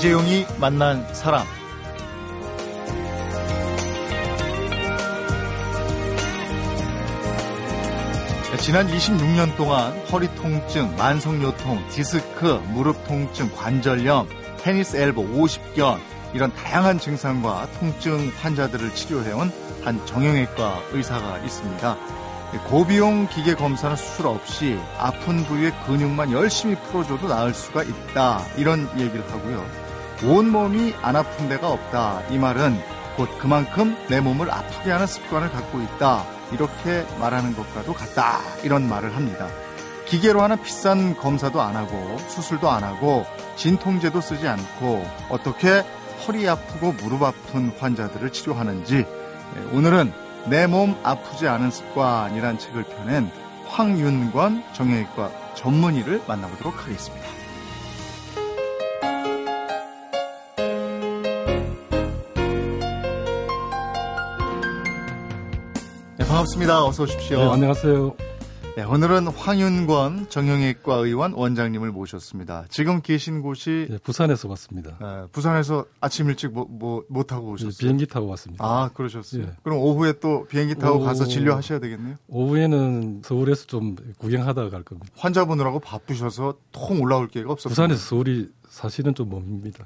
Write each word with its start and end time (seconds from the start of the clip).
이재용이 0.00 0.46
만난 0.58 1.06
사람. 1.12 1.46
지난 8.58 8.88
26년 8.88 9.54
동안 9.58 9.92
허리 10.10 10.34
통증, 10.36 10.96
만성 10.96 11.42
요통, 11.42 11.86
디스크, 11.90 12.62
무릎 12.68 13.06
통증, 13.06 13.54
관절염, 13.54 14.26
테니스 14.62 14.96
엘보 14.96 15.22
50견 15.22 16.00
이런 16.32 16.50
다양한 16.54 16.98
증상과 16.98 17.68
통증 17.78 18.32
환자들을 18.40 18.94
치료해온 18.94 19.52
한 19.84 20.06
정형외과 20.06 20.80
의사가 20.92 21.40
있습니다. 21.40 21.96
고비용 22.68 23.28
기계 23.28 23.54
검사나 23.54 23.96
수술 23.96 24.28
없이 24.28 24.78
아픈 24.98 25.44
부위의 25.44 25.72
근육만 25.84 26.32
열심히 26.32 26.74
풀어줘도 26.74 27.28
나을 27.28 27.52
수가 27.52 27.82
있다. 27.82 28.42
이런 28.56 28.88
얘기를 28.98 29.22
하고요. 29.30 29.79
온몸이 30.24 30.94
안 31.02 31.16
아픈 31.16 31.48
데가 31.48 31.70
없다. 31.70 32.22
이 32.30 32.38
말은 32.38 32.78
곧 33.16 33.28
그만큼 33.38 33.96
내 34.08 34.20
몸을 34.20 34.50
아프게 34.50 34.90
하는 34.90 35.06
습관을 35.06 35.50
갖고 35.50 35.80
있다. 35.80 36.24
이렇게 36.52 37.06
말하는 37.18 37.54
것과도 37.54 37.94
같다. 37.94 38.38
이런 38.62 38.88
말을 38.88 39.14
합니다. 39.16 39.48
기계로 40.06 40.42
하는 40.42 40.60
비싼 40.62 41.16
검사도 41.16 41.60
안 41.62 41.76
하고 41.76 42.16
수술도 42.28 42.68
안 42.68 42.82
하고 42.82 43.24
진통제도 43.56 44.20
쓰지 44.20 44.48
않고 44.48 45.06
어떻게 45.28 45.84
허리 46.26 46.48
아프고 46.48 46.92
무릎 46.92 47.22
아픈 47.22 47.72
환자들을 47.78 48.30
치료하는지 48.32 48.96
네, 48.96 49.62
오늘은 49.72 50.12
내 50.46 50.66
몸 50.66 50.96
아프지 51.02 51.46
않은 51.46 51.70
습관이란 51.70 52.58
책을 52.58 52.84
펴낸 52.84 53.30
황윤권 53.68 54.64
정형외과 54.72 55.30
전문의를 55.54 56.22
만나보도록 56.26 56.82
하겠습니다. 56.84 57.39
반갑습니다. 66.40 66.84
어서 66.86 67.02
오십시오. 67.02 67.38
네, 67.38 67.50
안녕하세요. 67.50 68.16
네, 68.76 68.82
오늘은 68.84 69.26
황윤권 69.28 70.30
정형외과 70.30 70.94
의원 70.96 71.32
원장님을 71.34 71.90
모셨습니다. 71.90 72.64
지금 72.70 73.02
계신 73.02 73.42
곳이 73.42 73.88
네, 73.90 73.98
부산에서 73.98 74.48
왔습니다. 74.48 74.96
네, 75.00 75.26
부산에서 75.32 75.84
아침 76.00 76.28
일찍 76.28 76.52
뭐, 76.52 76.66
뭐, 76.70 77.04
못 77.08 77.26
타고 77.26 77.50
오셨어요? 77.50 77.72
비행기 77.78 78.06
타고 78.06 78.28
왔습니다. 78.28 78.64
아, 78.64 78.90
그러셨어요? 78.94 79.42
예. 79.42 79.52
그럼 79.62 79.78
오후에 79.80 80.14
또 80.20 80.46
비행기 80.46 80.76
타고 80.76 80.98
오후- 80.98 81.04
가서 81.04 81.26
진료하셔야 81.26 81.78
되겠네요? 81.78 82.16
오후에는 82.28 83.22
서울에서 83.24 83.66
좀 83.66 83.96
구경하다가 84.18 84.70
갈 84.70 84.82
겁니다. 84.82 85.12
환자분들하고 85.18 85.80
바쁘셔서 85.80 86.54
통 86.72 87.02
올라올 87.02 87.28
기회가 87.28 87.52
없었어요. 87.52 87.70
부산에서 87.72 88.00
서울이 88.00 88.48
사실은 88.70 89.14
좀 89.14 89.28
멉니다. 89.28 89.84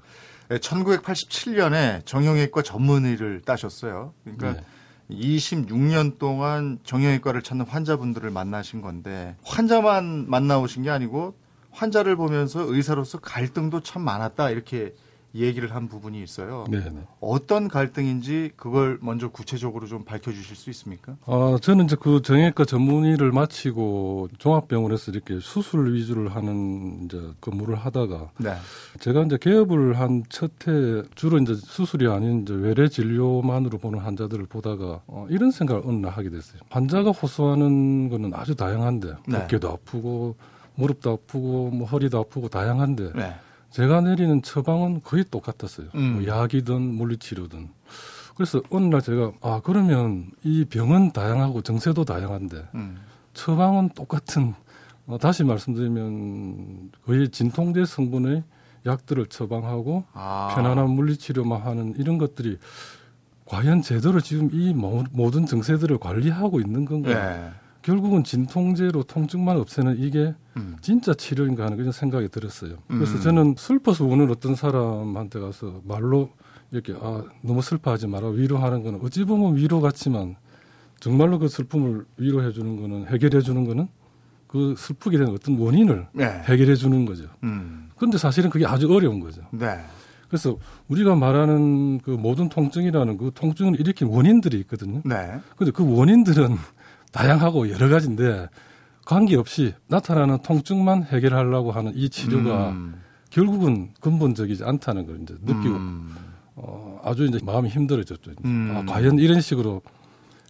1987년에 0.50 2.04
정형외과 2.06 2.62
전문의를 2.62 3.42
따셨어요. 3.44 4.12
그러니까 4.24 4.52
네. 4.60 4.66
26년 5.10 6.18
동안 6.18 6.78
정형외과를 6.84 7.42
찾는 7.42 7.66
환자분들을 7.66 8.30
만나신 8.30 8.80
건데 8.80 9.36
환자만 9.44 10.28
만나오신 10.28 10.84
게 10.84 10.90
아니고 10.90 11.34
환자를 11.70 12.16
보면서 12.16 12.60
의사로서 12.62 13.18
갈등도 13.18 13.80
참 13.80 14.02
많았다 14.02 14.50
이렇게 14.50 14.94
얘기를 15.34 15.74
한 15.74 15.88
부분이 15.88 16.22
있어요. 16.22 16.64
네, 16.68 16.78
네. 16.78 17.02
어떤 17.20 17.68
갈등인지 17.68 18.52
그걸 18.56 18.98
먼저 19.00 19.28
구체적으로 19.28 19.86
좀 19.86 20.04
밝혀주실 20.04 20.56
수 20.56 20.70
있습니까? 20.70 21.16
아, 21.26 21.58
저는 21.60 21.86
이제 21.86 21.96
그 21.98 22.22
정형외과 22.22 22.64
전문의를 22.64 23.32
마치고 23.32 24.28
종합병원에서 24.38 25.10
이렇게 25.10 25.40
수술 25.40 25.92
위주를 25.94 26.34
하는 26.34 27.04
이제 27.04 27.20
근무를 27.40 27.74
하다가 27.74 28.30
네. 28.38 28.54
제가 29.00 29.22
이제 29.22 29.36
개업을 29.40 29.98
한 29.98 30.22
첫해 30.28 31.02
주로 31.14 31.38
이제 31.38 31.54
수술이 31.54 32.08
아닌 32.08 32.42
이제 32.42 32.54
외래 32.54 32.88
진료만으로 32.88 33.78
보는 33.78 33.98
환자들을 33.98 34.46
보다가 34.46 35.00
어, 35.06 35.26
이런 35.30 35.50
생각을 35.50 35.82
어느 35.84 35.96
날 35.98 36.12
하게 36.12 36.30
됐어요. 36.30 36.60
환자가 36.70 37.10
호소하는 37.10 38.08
거는 38.08 38.34
아주 38.34 38.54
다양한데 38.54 39.14
네. 39.26 39.38
어깨도 39.38 39.68
아프고 39.68 40.36
무릎도 40.76 41.10
아프고 41.10 41.70
뭐 41.70 41.86
허리도 41.86 42.18
아프고 42.18 42.48
다양한데 42.48 43.12
네. 43.14 43.34
제가 43.74 44.02
내리는 44.02 44.40
처방은 44.40 45.00
거의 45.02 45.24
똑같았어요. 45.28 45.88
음. 45.96 46.12
뭐 46.14 46.26
약이든 46.28 46.80
물리치료든. 46.80 47.70
그래서 48.36 48.62
어느 48.70 48.84
날 48.86 49.02
제가 49.02 49.32
아 49.42 49.60
그러면 49.64 50.30
이 50.44 50.64
병은 50.64 51.10
다양하고 51.10 51.60
증세도 51.62 52.04
다양한데 52.04 52.68
음. 52.76 52.96
처방은 53.32 53.88
똑같은 53.90 54.54
어, 55.08 55.18
다시 55.18 55.42
말씀드리면 55.42 56.92
거의 57.04 57.28
진통제 57.30 57.84
성분의 57.84 58.44
약들을 58.86 59.26
처방하고 59.26 60.04
아. 60.12 60.52
편안한 60.54 60.90
물리치료만 60.90 61.62
하는 61.62 61.94
이런 61.98 62.16
것들이 62.18 62.58
과연 63.44 63.82
제대로 63.82 64.20
지금 64.20 64.50
이 64.52 64.72
모- 64.72 65.02
모든 65.10 65.46
증세들을 65.46 65.98
관리하고 65.98 66.60
있는 66.60 66.84
건가? 66.84 67.08
네. 67.12 67.50
결국은 67.84 68.24
진통제로 68.24 69.02
통증만 69.02 69.58
없애는 69.58 69.98
이게 69.98 70.34
음. 70.56 70.76
진짜 70.80 71.12
치료인가 71.12 71.66
하는 71.66 71.76
그런 71.76 71.92
생각이 71.92 72.28
들었어요. 72.28 72.78
그래서 72.88 73.16
음. 73.16 73.20
저는 73.20 73.54
슬퍼서 73.58 74.06
우는 74.06 74.30
어떤 74.30 74.54
사람한테 74.54 75.38
가서 75.38 75.82
말로 75.84 76.30
이렇게 76.72 76.94
아 76.98 77.22
너무 77.42 77.60
슬퍼하지 77.60 78.06
마라 78.06 78.28
위로하는 78.28 78.82
거는 78.82 79.00
어찌 79.02 79.24
보면 79.24 79.56
위로 79.56 79.82
같지만 79.82 80.34
정말로 80.98 81.38
그 81.38 81.46
슬픔을 81.46 82.06
위로해 82.16 82.52
주는 82.52 82.80
거는 82.80 83.06
해결해 83.08 83.42
주는 83.42 83.66
거는 83.66 83.86
그 84.46 84.74
슬프게 84.78 85.18
되는 85.18 85.34
어떤 85.34 85.58
원인을 85.58 86.06
네. 86.14 86.24
해결해 86.24 86.76
주는 86.76 87.04
거죠. 87.04 87.24
음. 87.42 87.90
그런데 87.96 88.16
사실은 88.16 88.48
그게 88.48 88.64
아주 88.64 88.90
어려운 88.90 89.20
거죠. 89.20 89.42
네. 89.50 89.76
그래서 90.28 90.56
우리가 90.88 91.16
말하는 91.16 91.98
그 91.98 92.10
모든 92.10 92.48
통증이라는 92.48 93.18
그 93.18 93.30
통증을 93.34 93.78
일으킨 93.78 94.08
원인들이 94.08 94.58
있거든요. 94.60 95.02
네. 95.04 95.38
근데 95.56 95.70
그 95.70 95.86
원인들은 95.86 96.56
다양하고 97.14 97.70
여러 97.70 97.88
가지인데 97.88 98.48
관계없이 99.06 99.74
나타나는 99.86 100.38
통증만 100.42 101.04
해결하려고 101.04 101.70
하는 101.72 101.92
이 101.94 102.08
치료가 102.08 102.70
음. 102.70 103.00
결국은 103.30 103.90
근본적이지 104.00 104.64
않다는 104.64 105.06
걸 105.06 105.20
이제 105.22 105.34
느끼고 105.42 105.74
음. 105.76 106.16
어, 106.56 107.00
아주 107.04 107.24
이제 107.26 107.38
마음이 107.44 107.68
힘들어졌죠. 107.68 108.32
음. 108.44 108.74
아, 108.88 108.92
과연 108.92 109.18
이런 109.18 109.40
식으로 109.40 109.82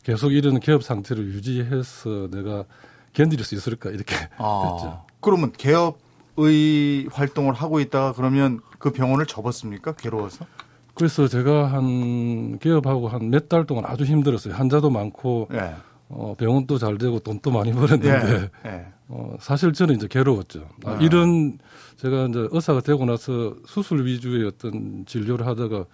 계속 0.03 0.33
이런 0.33 0.61
기업 0.61 0.83
상태를 0.83 1.25
유지해서 1.27 2.29
내가 2.31 2.65
견딜 3.13 3.43
수 3.45 3.55
있을까 3.55 3.91
이렇게 3.91 4.15
아. 4.39 4.77
됐죠. 4.79 5.05
그러면 5.21 5.53
개업의 5.53 7.09
활동을 7.13 7.55
하고 7.55 7.81
있다가 7.81 8.13
그러면 8.13 8.61
그 8.79 8.91
병원을 8.93 9.27
접었습니까? 9.27 9.93
괴로워서? 9.95 10.47
그래서 10.95 11.27
제가 11.29 11.73
한 11.73 12.59
개업하고 12.59 13.09
한 13.09 13.29
몇 13.31 13.49
달 13.49 13.67
동안 13.67 13.85
아주 13.87 14.05
힘들었어요. 14.05 14.55
환자도 14.55 14.91
많고 14.91 15.49
예. 15.53 15.75
어, 16.09 16.35
병원도 16.39 16.79
잘 16.79 16.99
되고 16.99 17.19
돈도 17.19 17.51
많이 17.51 17.73
벌었는데 17.73 18.51
예. 18.67 18.71
예. 18.71 18.87
어, 19.09 19.37
사실 19.41 19.73
저는 19.73 19.97
이제 19.97 20.09
괴로웠죠. 20.09 20.69
아, 20.85 20.91
아. 20.93 20.99
이런 21.01 21.59
제가 21.97 22.27
이제 22.27 22.49
의사가 22.51 22.81
되고 22.81 23.05
나서 23.05 23.55
수술 23.67 24.05
위주의 24.07 24.47
어떤 24.47 25.05
진료를 25.07 25.47
하다가 25.47 25.87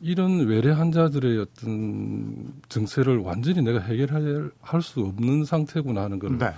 이런 0.00 0.46
외래 0.46 0.70
환자들의 0.70 1.38
어떤 1.38 2.52
증세를 2.68 3.18
완전히 3.18 3.62
내가 3.62 3.80
해결할 3.80 4.82
수 4.82 5.00
없는 5.00 5.44
상태구나 5.44 6.02
하는 6.02 6.18
걸 6.18 6.36
네. 6.38 6.52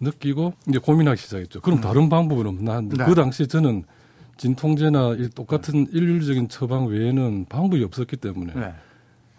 느끼고 0.00 0.54
이제 0.68 0.78
고민하기 0.78 1.20
시작했죠. 1.20 1.60
그럼 1.60 1.80
다른 1.80 2.08
방법은 2.08 2.46
없나 2.46 2.80
네. 2.80 3.04
그 3.04 3.14
당시 3.14 3.46
저는 3.46 3.84
진통제나 4.36 5.14
이 5.18 5.30
똑같은 5.30 5.86
일률적인 5.92 6.48
처방 6.48 6.86
외에는 6.86 7.46
방법이 7.48 7.82
없었기 7.84 8.16
때문에 8.16 8.52
네. 8.54 8.74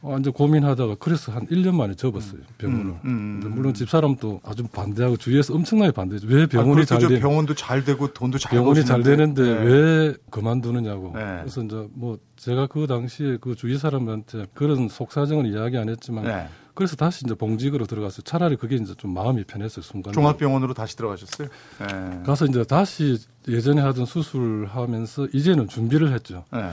완전 0.06 0.34
고민하다가 0.34 0.96
그래서 1.00 1.32
한 1.32 1.46
1년 1.48 1.76
만에 1.76 1.94
접었어요. 1.96 2.42
병원을. 2.58 2.86
음, 2.86 3.00
음, 3.06 3.42
음. 3.44 3.52
물론 3.56 3.74
집사람도 3.74 4.42
아주 4.44 4.64
반대하고 4.68 5.18
주위에서 5.18 5.54
엄청나게 5.54 5.92
반대죠. 5.92 6.28
왜 6.28 6.46
병원이 6.46 6.82
아, 6.82 6.86
잘 6.86 6.98
그렇죠. 7.00 7.16
되, 7.16 7.20
병원도 7.22 7.56
잘 7.56 7.84
되고 7.84 8.14
돈도 8.14 8.38
잘 8.38 8.52
병원이 8.52 8.86
잘. 8.86 9.04
되는데 9.04 9.42
네. 9.42 9.64
왜 9.64 10.16
그만두느냐고. 10.30 11.12
네. 11.16 11.38
그래서 11.42 11.64
이제 11.64 11.88
뭐 11.94 12.18
제가 12.38 12.68
그 12.68 12.88
당시에 12.88 13.38
그 13.42 13.56
주위 13.56 13.78
사람한테 13.78 14.46
그런 14.54 14.90
속사정은 14.90 15.46
이야기 15.48 15.78
안 15.78 15.90
했지만 15.90 16.24
네. 16.26 16.48
그래서 16.74 16.96
다시 16.96 17.24
이제 17.26 17.34
봉직으로 17.34 17.86
들어갔어요. 17.86 18.22
차라리 18.24 18.58
그게 18.58 18.76
이제 18.76 18.94
좀 18.98 19.14
마음이 19.14 19.46
편했어요 19.46 19.82
순간. 19.82 20.14
종합병원으로 20.14 20.74
다시 20.74 20.96
들어가셨어요? 20.98 21.48
네. 21.80 22.24
가서 22.26 22.46
이제 22.46 22.64
다시 22.66 23.18
예전에 23.48 23.82
하던 23.82 24.06
수술을 24.06 24.68
하면서 24.68 25.26
이제는 25.34 25.68
준비를 25.70 26.12
했죠. 26.14 26.44
네. 26.52 26.72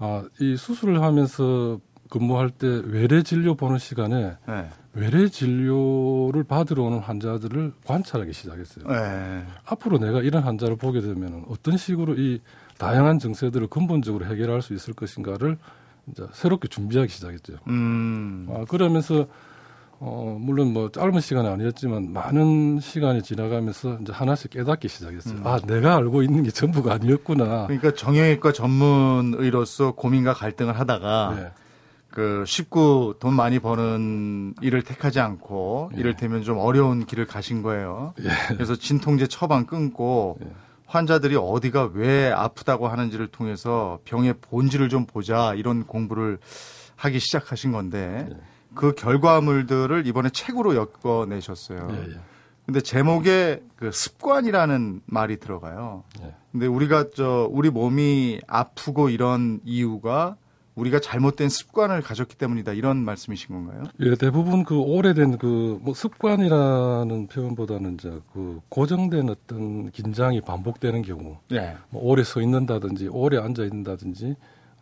아, 0.00 0.22
이 0.40 0.56
수술을 0.56 1.02
하면서 1.02 1.80
근무할 2.08 2.50
때 2.50 2.66
외래 2.84 3.22
진료 3.22 3.54
보는 3.54 3.78
시간에 3.78 4.36
네. 4.46 4.68
외래 4.94 5.28
진료를 5.28 6.44
받으러 6.44 6.84
오는 6.84 6.98
환자들을 6.98 7.72
관찰하기 7.84 8.32
시작했어요. 8.32 8.86
네. 8.86 9.44
앞으로 9.66 9.98
내가 9.98 10.20
이런 10.22 10.42
환자를 10.42 10.76
보게 10.76 11.00
되면 11.00 11.44
어떤 11.48 11.76
식으로 11.76 12.14
이 12.14 12.40
다양한 12.78 13.18
증세들을 13.18 13.68
근본적으로 13.68 14.26
해결할 14.26 14.62
수 14.62 14.74
있을 14.74 14.94
것인가를 14.94 15.58
이제 16.10 16.26
새롭게 16.32 16.68
준비하기 16.68 17.10
시작했죠. 17.12 17.54
음. 17.68 18.48
아, 18.50 18.64
그러면서 18.68 19.26
어, 20.00 20.36
물론 20.40 20.72
뭐 20.72 20.90
짧은 20.90 21.20
시간이 21.20 21.48
아니었지만 21.48 22.12
많은 22.12 22.78
시간이 22.80 23.22
지나가면서 23.22 23.98
이제 24.00 24.12
하나씩 24.12 24.50
깨닫기 24.52 24.88
시작했어요. 24.88 25.38
음. 25.38 25.46
아, 25.46 25.58
내가 25.58 25.96
알고 25.96 26.22
있는 26.22 26.44
게 26.44 26.50
전부가 26.50 26.94
아니었구나. 26.94 27.66
그러니까 27.66 27.92
정형외과 27.92 28.52
전문의로서 28.52 29.92
고민과 29.92 30.34
갈등을 30.34 30.78
하다가 30.78 31.34
네. 31.36 31.52
그 32.18 32.42
쉽고 32.44 33.20
돈 33.20 33.32
많이 33.34 33.60
버는 33.60 34.56
일을 34.60 34.82
택하지 34.82 35.20
않고 35.20 35.92
예. 35.94 36.00
이를테면 36.00 36.42
좀 36.42 36.58
어려운 36.58 37.06
길을 37.06 37.26
가신 37.26 37.62
거예요. 37.62 38.12
예. 38.18 38.28
그래서 38.48 38.74
진통제 38.74 39.28
처방 39.28 39.66
끊고 39.66 40.36
예. 40.42 40.50
환자들이 40.86 41.36
어디가 41.36 41.90
왜 41.94 42.32
아프다고 42.32 42.88
하는지를 42.88 43.28
통해서 43.28 44.00
병의 44.04 44.34
본질을 44.40 44.88
좀 44.88 45.06
보자 45.06 45.54
이런 45.54 45.86
공부를 45.86 46.38
하기 46.96 47.20
시작하신 47.20 47.70
건데 47.70 48.26
예. 48.28 48.36
그 48.74 48.96
결과물들을 48.96 50.04
이번에 50.04 50.30
책으로 50.30 50.74
엮어내셨어요. 50.74 51.86
근데 52.66 52.80
제목에 52.80 53.62
그 53.76 53.92
습관이라는 53.92 55.02
말이 55.06 55.38
들어가요. 55.38 56.02
예. 56.24 56.34
근데 56.50 56.66
우리가 56.66 57.10
저 57.14 57.48
우리 57.48 57.70
몸이 57.70 58.40
아프고 58.48 59.08
이런 59.08 59.60
이유가 59.64 60.34
우리가 60.78 61.00
잘못된 61.00 61.48
습관을 61.48 62.02
가졌기 62.02 62.36
때문이다 62.36 62.72
이런 62.72 62.98
말씀이신 62.98 63.54
건가요? 63.54 63.84
예, 64.00 64.14
대부분 64.14 64.64
그 64.64 64.78
오래된 64.78 65.38
그 65.38 65.78
뭐 65.82 65.94
습관이라는 65.94 67.28
표현보다는 67.28 67.94
이제 67.94 68.20
그 68.32 68.60
고정된 68.68 69.28
어떤 69.30 69.90
긴장이 69.90 70.40
반복되는 70.40 71.02
경우, 71.02 71.36
네. 71.50 71.76
뭐 71.90 72.02
오래 72.04 72.22
서 72.24 72.40
있는다든지 72.40 73.08
오래 73.08 73.38
앉아 73.38 73.62
있는다든지 73.64 74.36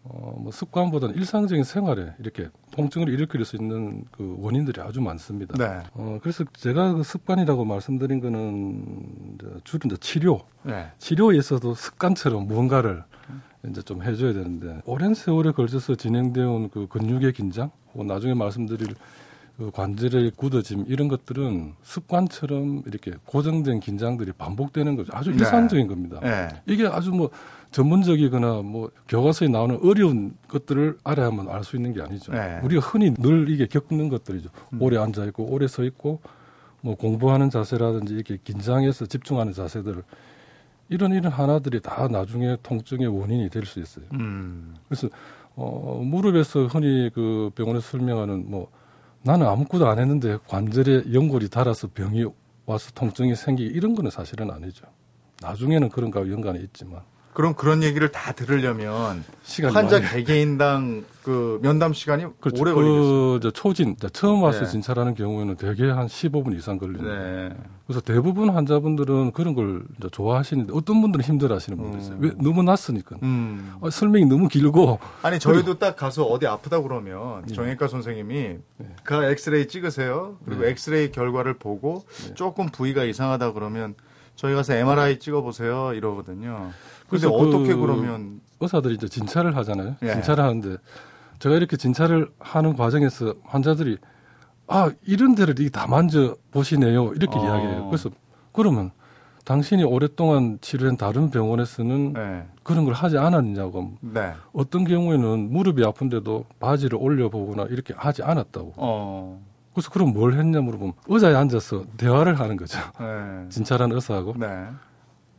어, 0.04 0.38
뭐 0.40 0.52
습관보다는 0.52 1.16
일상적인 1.16 1.64
생활에 1.64 2.12
이렇게 2.20 2.49
통증을 2.72 3.08
일으킬 3.08 3.44
수 3.44 3.56
있는 3.56 4.04
그 4.12 4.37
원인들이 4.38 4.81
아주 4.81 5.00
많습니다. 5.00 5.56
네. 5.58 5.81
어, 5.94 6.19
그래서 6.22 6.44
제가 6.54 6.94
그 6.94 7.02
습관이라고 7.02 7.64
말씀드린 7.64 8.20
거는 8.20 9.34
이제 9.34 9.49
주로 9.64 9.81
이제 9.84 9.96
치료, 10.00 10.40
네. 10.62 10.87
치료에 10.99 11.37
있어도 11.37 11.75
습관처럼 11.75 12.46
무언가를 12.46 13.02
이제 13.68 13.82
좀 13.82 14.02
해줘야 14.02 14.32
되는데 14.32 14.82
오랜 14.86 15.14
세월에 15.14 15.52
걸쳐서 15.52 15.94
진행되어 15.96 16.50
온 16.50 16.68
그 16.68 16.86
근육의 16.88 17.32
긴장, 17.32 17.70
혹은 17.94 18.06
나중에 18.06 18.34
말씀드릴 18.34 18.94
그 19.56 19.70
관절의 19.70 20.32
굳어짐 20.36 20.84
이런 20.86 21.08
것들은 21.08 21.72
습관처럼 21.82 22.82
이렇게 22.86 23.12
고정된 23.24 23.80
긴장들이 23.80 24.32
반복되는 24.32 24.96
거죠. 24.96 25.10
아주 25.14 25.30
네. 25.30 25.36
일상적인 25.38 25.86
겁니다. 25.86 26.20
네. 26.22 26.48
이게 26.66 26.86
아주 26.86 27.10
뭐 27.10 27.30
전문적이거나 27.70 28.60
뭐 28.62 28.90
교과서에 29.08 29.48
나오는 29.48 29.78
어려운 29.82 30.36
것들을 30.48 30.98
알아야만 31.04 31.48
알 31.48 31.64
수 31.64 31.76
있는 31.76 31.94
게 31.94 32.02
아니죠. 32.02 32.32
네. 32.32 32.60
우리가 32.62 32.82
흔히 32.86 33.14
늘 33.14 33.48
이게 33.48 33.66
겪는 33.66 34.10
것들이죠. 34.10 34.50
음. 34.74 34.82
오래 34.82 34.98
앉아 34.98 35.24
있고 35.26 35.44
오래 35.50 35.66
서 35.66 35.84
있고 35.84 36.20
뭐 36.82 36.94
공부하는 36.94 37.48
자세라든지 37.48 38.12
이렇게 38.14 38.38
긴장해서 38.44 39.06
집중하는 39.06 39.54
자세들 39.54 40.02
이런 40.88 41.12
이런 41.12 41.33
하나들이 41.33 41.81
다 41.81 42.09
나중에 42.09 42.56
통증의 42.62 43.09
원인이 43.09 43.49
될 43.50 43.65
수 43.67 43.81
있어요. 43.81 44.05
음. 44.12 44.75
그래서 44.88 45.09
어 45.56 46.00
무릎에서 46.05 46.67
흔히 46.67 47.11
그 47.15 47.50
병원에서 47.55 47.87
설명하는 47.88 48.50
뭐 48.50 48.71
나는 49.23 49.47
아무것도 49.47 49.88
안 49.88 49.99
했는데 49.99 50.38
관절에 50.47 51.12
연골이 51.12 51.49
닳아서 51.49 51.88
병이 51.88 52.25
와서 52.67 52.91
통증이 52.94 53.35
생기기 53.35 53.75
이런 53.75 53.94
거는 53.94 54.11
사실은 54.11 54.50
아니죠. 54.50 54.87
나중에는 55.43 55.88
그런 55.88 56.11
거와 56.11 56.29
연관이 56.29 56.61
있지만 56.61 57.00
그럼 57.37 57.53
그런 57.53 57.83
얘기를 57.83 58.11
다 58.11 58.33
들으려면 58.33 59.23
시간이 59.43 59.75
환자 59.75 60.00
많이 60.00 60.11
개개인당 60.11 61.05
그 61.23 61.59
면담 61.61 61.93
시간이 61.93 62.25
그렇죠. 62.41 62.62
오래 62.62 62.73
걸리겠어요. 62.73 63.33
그, 63.33 63.41
저 63.43 63.50
초진, 63.50 63.94
저 64.00 64.09
처음 64.09 64.43
와서 64.43 64.61
네. 64.61 64.71
진찰하는 64.71 65.15
경우에는 65.15 65.56
대개 65.56 65.85
한 65.85 66.06
15분 66.06 66.56
이상 66.56 66.79
걸립니다. 66.79 67.12
네. 67.15 67.50
그래서 67.87 68.00
대부분 68.00 68.49
환자분들은 68.49 69.33
그런 69.33 69.55
걸 69.55 69.83
좋아하시는데 70.11 70.73
어떤 70.75 71.03
분들은 71.03 71.27
힘들어 71.27 71.55
하시는 71.56 71.77
분들 71.77 72.00
있어요. 72.00 72.15
음. 72.15 72.23
왜? 72.23 72.31
너무 72.43 72.62
낯으니까. 72.62 73.17
음. 73.23 73.75
아, 73.83 73.91
설명이 73.91 74.25
너무 74.25 74.49
길고. 74.49 74.99
아니 75.21 75.38
저희도 75.38 75.79
딱 75.79 75.94
가서 75.94 76.25
어디 76.25 76.47
아프다 76.47 76.81
그러면 76.81 77.43
예. 77.50 77.53
정형외과 77.53 77.87
선생님이 77.88 78.56
네. 78.79 78.87
그 79.05 79.25
엑스레이 79.25 79.69
찍으세요. 79.69 80.38
그리고 80.47 80.62
네. 80.62 80.71
엑스레이 80.71 81.12
결과를 81.12 81.59
보고 81.59 82.06
네. 82.29 82.35
조금 82.35 82.65
부위가 82.71 83.05
이상하다 83.05 83.53
그러면 83.53 83.94
저희 84.37 84.55
가서 84.55 84.75
MRI 84.75 85.19
찍어보세요 85.19 85.93
이러거든요. 85.94 86.71
근데 87.08 87.26
그래서 87.29 87.31
어떻게 87.31 87.75
그- 87.75 87.81
그러면 87.81 88.41
의사들이 88.61 88.94
이제 88.94 89.08
진찰을 89.08 89.56
하잖아요. 89.56 89.97
예. 90.03 90.12
진찰을 90.12 90.43
하는데 90.44 90.76
제가 91.38 91.55
이렇게 91.56 91.76
진찰을 91.76 92.31
하는 92.38 92.75
과정에서 92.76 93.35
환자들이 93.44 93.99
아, 94.69 94.91
이런 95.06 95.35
데를 95.35 95.58
이다 95.61 95.87
만져 95.87 96.37
보시네요. 96.50 97.12
이렇게 97.14 97.38
어. 97.38 97.44
이야기해요. 97.44 97.87
그래서 97.87 98.11
그러면 98.53 98.91
당신이 99.44 99.85
오랫동안 99.85 100.58
치료한 100.61 100.97
다른 100.97 101.31
병원에서는 101.31 102.12
네. 102.14 102.47
그런 102.64 102.85
걸 102.85 102.94
하지 102.94 103.17
않았냐고 103.17 103.93
네. 104.00 104.32
어떤 104.52 104.82
경우에는 104.85 105.52
무릎이 105.52 105.85
아픈데도 105.85 106.47
바지를 106.59 106.99
올려보거나 107.00 107.67
이렇게 107.70 107.94
하지 107.97 108.25
않았다고. 108.25 108.73
어. 108.76 109.41
그래서 109.73 109.91
그럼 109.91 110.14
뭘 110.14 110.32
했냐 110.35 110.61
물어보면 110.62 110.94
의자에 111.06 111.35
앉아서 111.37 111.85
대화를 111.99 112.41
하는 112.41 112.56
거죠. 112.56 112.81
네. 112.99 113.05
진찰한 113.50 113.93
의사하고. 113.93 114.35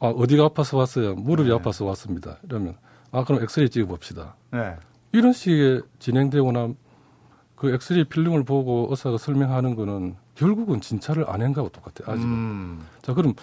네. 0.01 0.07
아, 0.07 0.09
어디가 0.11 0.45
아파서 0.45 0.77
왔어요? 0.77 1.15
무릎이 1.15 1.49
네. 1.49 1.55
아파서 1.55 1.85
왔습니다. 1.85 2.37
이러면 2.43 2.75
아, 3.11 3.23
그럼 3.23 3.41
엑스레이 3.43 3.69
찍어봅시다. 3.69 4.35
네. 4.51 4.75
이런 5.11 5.33
식의 5.33 5.81
진행되고 5.99 6.51
나그 6.51 7.73
엑스레이 7.73 8.03
필름을 8.05 8.43
보고 8.43 8.87
의사가 8.89 9.17
설명하는 9.17 9.75
거는 9.75 10.15
결국은 10.35 10.81
진찰을 10.81 11.25
안 11.29 11.41
한 11.41 11.53
거하고 11.53 11.69
똑같아요. 11.71 12.13
아직은. 12.13 12.29
음. 12.31 12.81
자, 13.01 13.13
그럼 13.13 13.33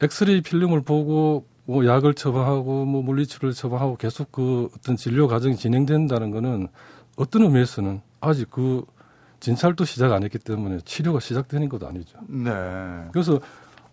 엑스레이 0.00 0.42
필름을 0.42 0.82
보고 0.82 1.46
뭐 1.64 1.84
약을 1.84 2.14
처방하고 2.14 2.84
뭐 2.84 3.02
물리치료를 3.02 3.52
처방하고 3.54 3.96
계속 3.96 4.30
그 4.30 4.68
어떤 4.76 4.94
진료 4.96 5.26
과정이 5.26 5.56
진행된다는 5.56 6.30
거는 6.30 6.68
어떤 7.16 7.42
의미에서는 7.42 8.00
아직 8.20 8.50
그 8.50 8.84
진찰도 9.40 9.84
시작 9.84 10.12
안 10.12 10.22
했기 10.22 10.38
때문에 10.38 10.78
치료가 10.84 11.18
시작되는 11.18 11.68
것도 11.68 11.88
아니죠. 11.88 12.18
네. 12.28 12.50
그래서 13.12 13.40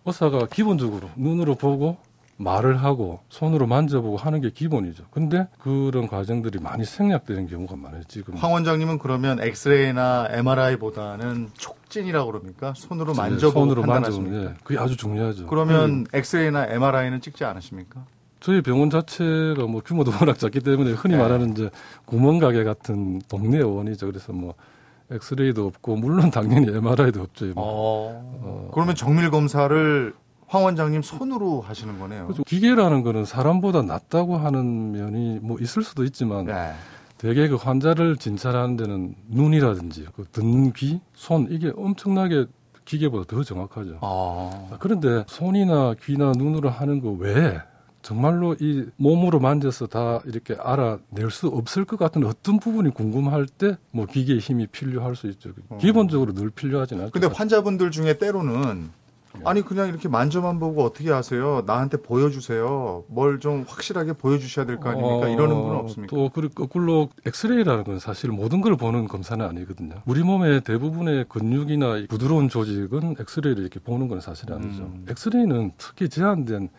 의사가 0.06 0.48
기본적으로 0.48 1.10
눈으로 1.16 1.56
보고 1.56 1.98
말을 2.38 2.78
하고 2.84 3.20
손으로 3.30 3.68
만져보고 3.68 4.18
하는 4.18 4.42
게 4.42 4.50
기본이죠. 4.50 5.06
근데 5.12 5.48
그런 5.60 6.08
과정들이 6.08 6.60
많이 6.60 6.84
생략되는 6.84 7.48
경우가 7.48 7.76
많아요. 7.76 8.02
지금 8.08 8.36
황 8.36 8.54
원장님은 8.54 9.00
그러면 9.00 9.40
엑스레이나 9.42 10.28
MRI보다는 10.32 11.52
촉진이라고 11.58 12.32
그럽니까? 12.32 12.74
손으로 12.76 13.14
네, 13.14 13.18
만져보고 13.22 13.60
손으로 13.60 13.82
판단하십니까? 13.84 14.38
예, 14.38 14.54
그게 14.64 14.80
아주 14.80 14.98
중요하죠. 14.98 15.48
그러면 15.48 16.06
엑스레이나 16.12 16.68
MRI는 16.68 17.22
찍지 17.22 17.44
않으십니까? 17.46 18.04
저희 18.40 18.62
병원 18.62 18.90
자체가 18.90 19.68
뭐 19.68 19.82
규모도 19.82 20.12
워낙 20.20 20.38
작기 20.38 20.60
때문에 20.60 20.92
흔히 20.92 21.16
네. 21.16 21.22
말하는 21.22 21.52
이제 21.52 21.70
구멍 22.06 22.40
가게 22.40 22.64
같은 22.64 23.22
동네 23.30 23.58
의원이죠. 23.58 24.08
그래서 24.08 24.34
뭐 24.34 24.56
엑스레이도 25.12 25.66
없고 25.68 25.96
물론 25.98 26.32
당연히 26.32 26.68
MRI도 26.76 27.22
없죠. 27.22 27.46
뭐. 27.48 27.54
어. 27.58 28.70
그러면 28.74 28.96
정밀 28.96 29.30
검사를 29.30 30.14
황 30.48 30.64
원장님 30.66 31.02
손으로 31.02 31.62
하시는 31.62 31.98
거네요. 32.00 32.28
그래서 32.28 32.44
기계라는 32.44 33.04
거는 33.04 33.26
사람보다 33.26 33.82
낫다고 33.82 34.38
하는 34.38 34.92
면이 34.92 35.40
뭐 35.42 35.58
있을 35.60 35.84
수도 35.84 36.04
있지만 36.04 36.46
네. 36.46 36.74
대개 37.18 37.48
그 37.48 37.56
환자를 37.56 38.18
진찰하는 38.18 38.76
데는 38.78 39.16
눈이라든지 39.30 40.08
그 40.16 40.26
듣는 40.32 40.74
귀, 40.74 41.00
손 41.16 41.48
이게 41.50 41.72
엄청나게 41.76 42.46
기계보다 42.86 43.26
더 43.26 43.44
정확하죠. 43.44 44.00
아. 44.02 44.78
그런데 44.80 45.24
손이나 45.28 45.96
귀나 46.04 46.34
눈으로 46.38 46.70
하는 46.70 47.02
거 47.02 47.12
외에 47.12 47.60
정말로 48.04 48.54
이 48.60 48.86
몸으로 48.98 49.40
만져서 49.40 49.88
다 49.88 50.20
이렇게 50.26 50.56
알아낼 50.60 51.32
수 51.32 51.48
없을 51.48 51.86
것 51.86 51.98
같은 51.98 52.24
어떤 52.26 52.60
부분이 52.60 52.92
궁금할 52.94 53.48
때 53.48 53.78
뭐 53.92 54.06
기계의 54.06 54.40
힘이 54.40 54.68
필요할 54.68 55.16
수 55.16 55.28
있죠. 55.28 55.52
어. 55.70 55.78
기본적으로 55.80 56.34
늘 56.34 56.50
필요하진 56.50 57.00
않죠. 57.00 57.12
근데 57.12 57.28
환자분들 57.28 57.92
중에 57.92 58.18
때로는 58.18 58.90
아니 59.46 59.62
그냥 59.64 59.88
이렇게 59.88 60.08
만져만 60.08 60.60
보고 60.60 60.84
어떻게 60.84 61.12
아세요? 61.12 61.64
나한테 61.66 61.98
보여주세요. 61.98 63.04
뭘 63.08 63.40
좀 63.40 63.66
확실하게 63.68 64.14
보여주셔야 64.14 64.66
될 64.66 64.78
거 64.78 64.90
아닙니까? 64.90 65.26
어, 65.26 65.28
이러는 65.28 65.56
분은 65.56 65.76
없습니까? 65.78 66.16
또 66.16 66.30
그리고 66.30 66.54
거꾸로 66.54 67.10
엑스레이라는 67.26 67.84
건 67.84 67.98
사실 68.00 68.30
모든 68.32 68.62
걸 68.62 68.76
보는 68.76 69.08
검사는 69.08 69.44
아니거든요. 69.44 69.96
우리 70.06 70.22
몸의 70.24 70.62
대부분의 70.62 71.26
근육이나 71.30 71.98
이 71.98 72.08
부드러운 72.08 72.48
조직은 72.50 73.16
엑스레이를 73.20 73.62
이렇게 73.64 73.80
보는 73.80 74.08
건 74.08 74.20
사실 74.22 74.54
아니죠. 74.54 74.84
음. 74.84 75.06
엑스레이는 75.10 75.72
특히 75.78 76.10
제한된 76.10 76.70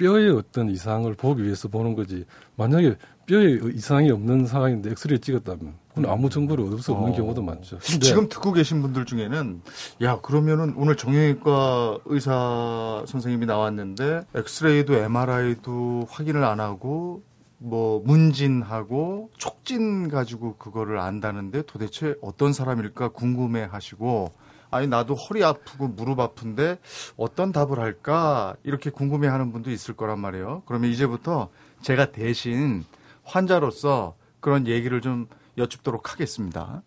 뼈의 0.00 0.30
어떤 0.30 0.70
이상을 0.70 1.12
보기 1.14 1.44
위해서 1.44 1.68
보는 1.68 1.94
거지. 1.94 2.24
만약에 2.56 2.96
뼈에 3.26 3.58
이상이 3.74 4.10
없는 4.10 4.46
상황인데 4.46 4.90
엑스레이 4.92 5.18
찍었다면 5.18 5.74
그건 5.90 6.10
아무 6.10 6.30
정보를 6.30 6.64
얻을 6.64 6.78
수 6.78 6.92
없는 6.92 7.12
어. 7.12 7.16
경우도 7.16 7.42
많죠. 7.42 7.78
지금 7.78 8.28
듣고 8.28 8.52
계신 8.52 8.80
분들 8.80 9.04
중에는 9.04 9.60
야 10.02 10.18
그러면은 10.20 10.74
오늘 10.76 10.96
정형외과 10.96 11.98
의사 12.06 13.04
선생님이 13.06 13.44
나왔는데 13.44 14.22
엑스레이도 14.34 14.94
MRI도 14.94 16.06
확인을 16.08 16.44
안 16.44 16.60
하고 16.60 17.22
뭐 17.58 18.02
문진하고 18.06 19.30
촉진 19.36 20.08
가지고 20.08 20.56
그거를 20.56 20.98
안다는데 20.98 21.62
도대체 21.66 22.14
어떤 22.22 22.54
사람일까 22.54 23.08
궁금해 23.08 23.64
하시고 23.64 24.32
아니 24.70 24.86
나도 24.86 25.14
허리 25.14 25.42
아프고 25.44 25.88
무릎 25.88 26.20
아픈데 26.20 26.78
어떤 27.16 27.52
답을 27.52 27.78
할까 27.80 28.54
이렇게 28.62 28.90
궁금해하는 28.90 29.52
분도 29.52 29.70
있을 29.70 29.94
거란 29.94 30.20
말이에요. 30.20 30.62
그러면 30.66 30.90
이제부터 30.90 31.48
제가 31.82 32.12
대신 32.12 32.84
환자로서 33.24 34.14
그런 34.40 34.66
얘기를 34.66 35.00
좀 35.00 35.26
여쭙도록 35.58 36.12
하겠습니다. 36.12 36.82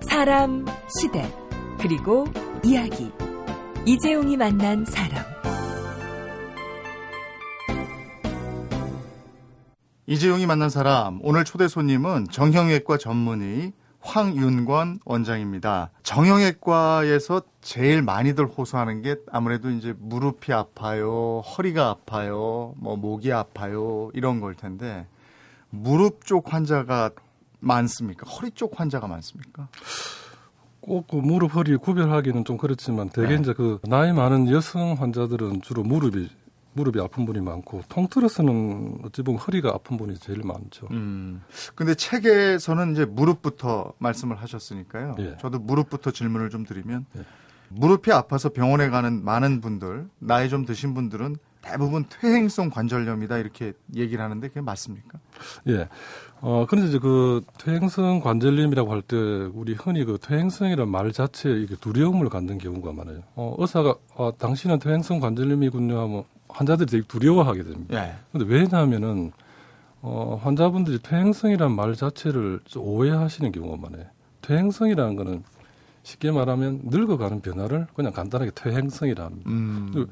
사람, 0.00 0.64
시대, 0.98 1.30
그리고 1.80 2.26
이야기. 2.64 3.10
이재용이 3.86 4.36
만난 4.36 4.84
사람. 4.84 5.24
이재용이 10.08 10.46
만난 10.46 10.70
사람 10.70 11.18
오늘 11.22 11.44
초대 11.44 11.66
손님은 11.66 12.28
정형외과 12.30 12.96
전문의 12.96 13.72
황윤권 14.06 15.00
원장입니다. 15.04 15.90
정형외과에서 16.04 17.42
제일 17.60 18.02
많이들 18.02 18.46
호소하는 18.46 19.02
게 19.02 19.16
아무래도 19.30 19.68
이제 19.70 19.94
무릎이 19.98 20.52
아파요, 20.52 21.40
허리가 21.40 21.88
아파요, 21.90 22.74
뭐 22.76 22.96
목이 22.96 23.32
아파요 23.32 24.10
이런 24.14 24.40
걸 24.40 24.54
텐데 24.54 25.06
무릎 25.70 26.24
쪽 26.24 26.52
환자가 26.52 27.10
많습니까? 27.60 28.28
허리 28.30 28.50
쪽 28.52 28.78
환자가 28.78 29.08
많습니까? 29.08 29.68
꼭 30.80 31.08
그 31.08 31.16
무릎 31.16 31.56
허리 31.56 31.76
구별하기는 31.76 32.44
좀 32.44 32.56
그렇지만 32.56 33.08
대개 33.08 33.34
네. 33.34 33.40
이제 33.40 33.52
그 33.54 33.80
나이 33.82 34.12
많은 34.12 34.48
여성 34.50 34.92
환자들은 34.92 35.62
주로 35.62 35.82
무릎이 35.82 36.30
무릎이 36.76 37.00
아픈 37.00 37.24
분이 37.24 37.40
많고 37.40 37.82
통틀어서는 37.88 38.98
어찌 39.04 39.22
보면 39.22 39.40
허리가 39.40 39.70
아픈 39.70 39.96
분이 39.96 40.18
제일 40.18 40.42
많죠. 40.44 40.86
음. 40.90 41.42
근데 41.74 41.94
책에서는 41.94 42.92
이제 42.92 43.04
무릎부터 43.06 43.94
말씀을 43.98 44.36
하셨으니까요. 44.36 45.16
예. 45.20 45.36
저도 45.40 45.58
무릎부터 45.58 46.10
질문을 46.10 46.50
좀 46.50 46.64
드리면 46.64 47.06
예. 47.16 47.22
무릎이 47.70 48.12
아파서 48.12 48.50
병원에 48.50 48.90
가는 48.90 49.24
많은 49.24 49.60
분들, 49.60 50.08
나이 50.20 50.48
좀 50.48 50.64
드신 50.66 50.94
분들은 50.94 51.36
대부분 51.62 52.04
퇴행성 52.08 52.70
관절염이다 52.70 53.38
이렇게 53.38 53.72
얘기를 53.96 54.22
하는데 54.22 54.46
그게 54.46 54.60
맞습니까? 54.60 55.18
예. 55.68 55.88
어, 56.40 56.64
그런데 56.68 56.88
이제 56.90 56.98
그 57.00 57.40
퇴행성 57.58 58.20
관절염이라고 58.20 58.92
할 58.92 59.02
때 59.02 59.16
우리 59.16 59.72
흔히 59.74 60.04
그 60.04 60.18
퇴행성이라는 60.22 60.88
말 60.92 61.10
자체에 61.10 61.54
이게 61.54 61.74
두려움을 61.74 62.28
갖는 62.28 62.58
경우가 62.58 62.92
많아요. 62.92 63.22
어, 63.34 63.56
의사가 63.58 63.96
아, 64.16 64.30
당신은 64.38 64.78
퇴행성 64.78 65.18
관절염이군요 65.18 65.98
하면 65.98 66.24
환자들이 66.56 66.90
되게 66.90 67.04
두려워하게 67.06 67.64
됩니다. 67.64 68.02
예. 68.02 68.14
근데 68.32 68.46
왜냐하면은 68.46 69.30
어, 70.00 70.40
환자분들이 70.42 71.00
퇴행성이라는 71.00 71.74
말 71.74 71.94
자체를 71.94 72.60
오해하시는 72.74 73.52
경우가 73.52 73.76
많아요. 73.76 74.06
퇴행성이라는 74.40 75.16
거는 75.16 75.42
쉽게 76.02 76.30
말하면 76.30 76.82
늙어가는 76.84 77.40
변화를 77.42 77.86
그냥 77.94 78.12
간단하게 78.12 78.52
퇴행성이라 78.54 79.24
합니다. 79.24 79.50
음. 79.50 80.06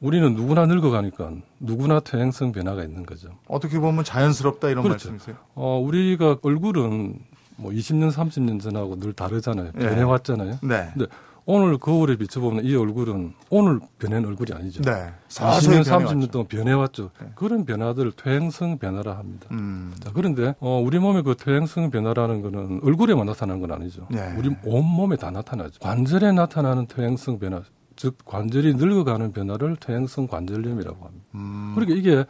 우리는 0.00 0.34
누구나 0.34 0.66
늙어가니까 0.66 1.32
누구나 1.60 2.00
퇴행성 2.00 2.52
변화가 2.52 2.82
있는 2.84 3.06
거죠. 3.06 3.28
어떻게 3.46 3.78
보면 3.78 4.04
자연스럽다 4.04 4.68
이런 4.68 4.82
그렇죠. 4.82 5.10
말씀이세요? 5.10 5.36
어, 5.54 5.78
우리가 5.78 6.38
얼굴은 6.42 7.18
뭐 7.56 7.70
20년, 7.70 8.10
30년 8.10 8.60
전하고 8.60 8.98
늘 8.98 9.12
다르잖아요. 9.12 9.72
네. 9.74 9.88
변해왔잖아요. 9.88 10.58
네. 10.62 10.90
근데 10.94 11.06
오늘 11.50 11.78
거울에 11.78 12.14
비춰보면 12.16 12.64
이 12.64 12.76
얼굴은 12.76 13.34
오늘 13.50 13.80
변한 13.98 14.24
얼굴이 14.24 14.56
아니죠. 14.56 14.82
네. 14.82 15.12
20년, 15.28 15.82
30년 15.82 16.30
동안 16.30 16.46
변해왔죠. 16.46 17.10
네. 17.20 17.32
그런 17.34 17.64
변화들을 17.64 18.12
퇴행성 18.12 18.78
변화라 18.78 19.18
합니다. 19.18 19.48
음. 19.50 19.92
자, 19.98 20.12
그런데 20.14 20.54
어, 20.60 20.80
우리 20.80 21.00
몸의 21.00 21.24
그 21.24 21.34
퇴행성 21.34 21.90
변화라는 21.90 22.42
거는 22.42 22.82
얼굴에만 22.84 23.26
나타나는 23.26 23.60
건 23.60 23.72
아니죠. 23.72 24.06
네. 24.10 24.32
우리 24.38 24.54
온 24.64 24.84
몸에 24.84 25.16
다 25.16 25.32
나타나죠. 25.32 25.80
관절에 25.80 26.30
나타나는 26.30 26.86
퇴행성 26.86 27.40
변화, 27.40 27.62
즉 27.96 28.16
관절이 28.24 28.74
늙어가는 28.74 29.32
변화를 29.32 29.74
퇴행성 29.74 30.28
관절염이라고 30.28 31.04
합니다. 31.04 31.26
음. 31.34 31.72
그러니까 31.74 31.98
이게 31.98 32.24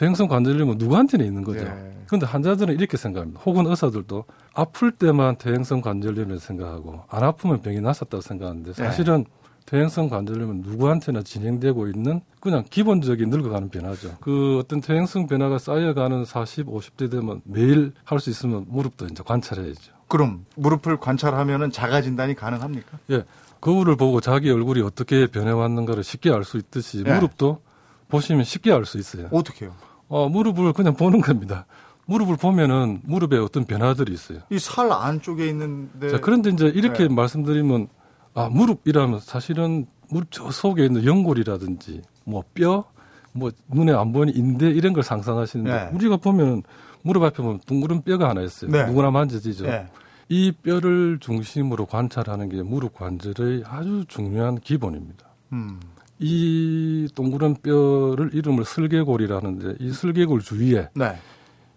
퇴행성 0.00 0.28
관절염은 0.28 0.78
누구한테나 0.78 1.24
있는 1.24 1.44
거죠. 1.44 1.60
예. 1.66 1.92
그런데 2.06 2.24
환자들은 2.24 2.74
이렇게 2.74 2.96
생각합니다. 2.96 3.38
혹은 3.44 3.66
의사들도 3.66 4.24
아플 4.54 4.92
때만 4.92 5.36
퇴행성 5.36 5.82
관절염을 5.82 6.40
생각하고 6.40 7.04
안 7.06 7.22
아프면 7.22 7.60
병이 7.60 7.82
났었다고 7.82 8.22
생각하는데 8.22 8.72
사실은 8.72 9.26
예. 9.28 9.40
퇴행성 9.66 10.08
관절염은 10.08 10.62
누구한테나 10.62 11.20
진행되고 11.22 11.86
있는 11.88 12.22
그냥 12.40 12.64
기본적인 12.70 13.28
늙어가는 13.28 13.68
변화죠. 13.68 14.16
그 14.22 14.58
어떤 14.58 14.80
퇴행성 14.80 15.26
변화가 15.26 15.58
쌓여가는 15.58 16.24
40, 16.24 16.68
50대 16.68 17.10
되면 17.10 17.42
매일 17.44 17.92
할 18.04 18.20
수 18.20 18.30
있으면 18.30 18.64
무릎도 18.68 19.04
이제 19.04 19.22
관찰해야죠. 19.22 19.92
그럼 20.08 20.46
무릎을 20.56 20.96
관찰하면은 20.96 21.70
자가 21.70 22.00
진단이 22.00 22.34
가능합니까? 22.36 22.98
예. 23.10 23.24
거울을 23.60 23.96
보고 23.96 24.22
자기 24.22 24.50
얼굴이 24.50 24.80
어떻게 24.80 25.26
변해왔는가를 25.26 26.02
쉽게 26.04 26.32
알 26.32 26.42
수 26.44 26.56
있듯이 26.56 27.04
예. 27.06 27.12
무릎도 27.12 27.60
보시면 28.08 28.44
쉽게 28.44 28.72
알 28.72 28.86
수 28.86 28.96
있어요. 28.98 29.28
어떻게요? 29.30 29.74
어, 30.10 30.28
무릎을 30.28 30.72
그냥 30.74 30.94
보는 30.94 31.20
겁니다. 31.22 31.64
무릎을 32.06 32.36
보면은 32.36 33.00
무릎에 33.04 33.38
어떤 33.38 33.64
변화들이 33.64 34.12
있어요. 34.12 34.40
이 34.50 34.58
살 34.58 34.90
안쪽에 34.92 35.48
있는데. 35.48 36.10
자, 36.10 36.18
그런데 36.20 36.50
이제 36.50 36.66
이렇게 36.66 37.06
네. 37.08 37.14
말씀드리면 37.14 37.86
아, 38.34 38.48
무릎이라면 38.48 39.20
사실은 39.20 39.86
무릎 40.10 40.32
저 40.32 40.50
속에 40.50 40.84
있는 40.84 41.04
연골이라든지 41.04 42.02
뭐 42.24 42.42
뼈, 42.54 42.84
뭐 43.32 43.52
눈에 43.68 43.92
안 43.92 44.12
보이는 44.12 44.34
인대 44.34 44.68
이런 44.70 44.92
걸 44.92 45.04
상상하시는데 45.04 45.70
네. 45.72 45.90
우리가 45.94 46.16
보면은 46.16 46.64
무릎 47.02 47.22
앞에 47.22 47.36
보면 47.42 47.60
둥그런 47.64 48.02
뼈가 48.02 48.28
하나 48.28 48.42
있어요. 48.42 48.70
네. 48.72 48.84
누구나 48.86 49.12
만져지죠. 49.12 49.66
네. 49.66 49.86
이 50.28 50.50
뼈를 50.52 51.18
중심으로 51.20 51.86
관찰하는 51.86 52.48
게 52.48 52.62
무릎 52.62 52.94
관절의 52.94 53.62
아주 53.66 54.04
중요한 54.08 54.58
기본입니다. 54.58 55.26
음. 55.52 55.78
이 56.20 57.08
동그란 57.14 57.56
뼈를 57.62 58.30
이름을 58.34 58.64
슬개골이라는데 58.64 59.76
이 59.80 59.90
슬개골 59.90 60.40
주위에 60.42 60.90
네. 60.94 61.16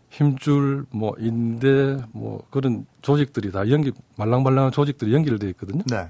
힘줄, 0.09 0.85
뭐 0.91 1.15
인대, 1.17 1.97
뭐 2.11 2.43
그런 2.51 2.85
조직들이 3.01 3.51
다 3.51 3.67
연기 3.69 3.91
말랑말랑한 4.17 4.71
조직들이 4.71 5.13
연결되어 5.13 5.49
있거든요. 5.51 5.81
네. 5.89 6.09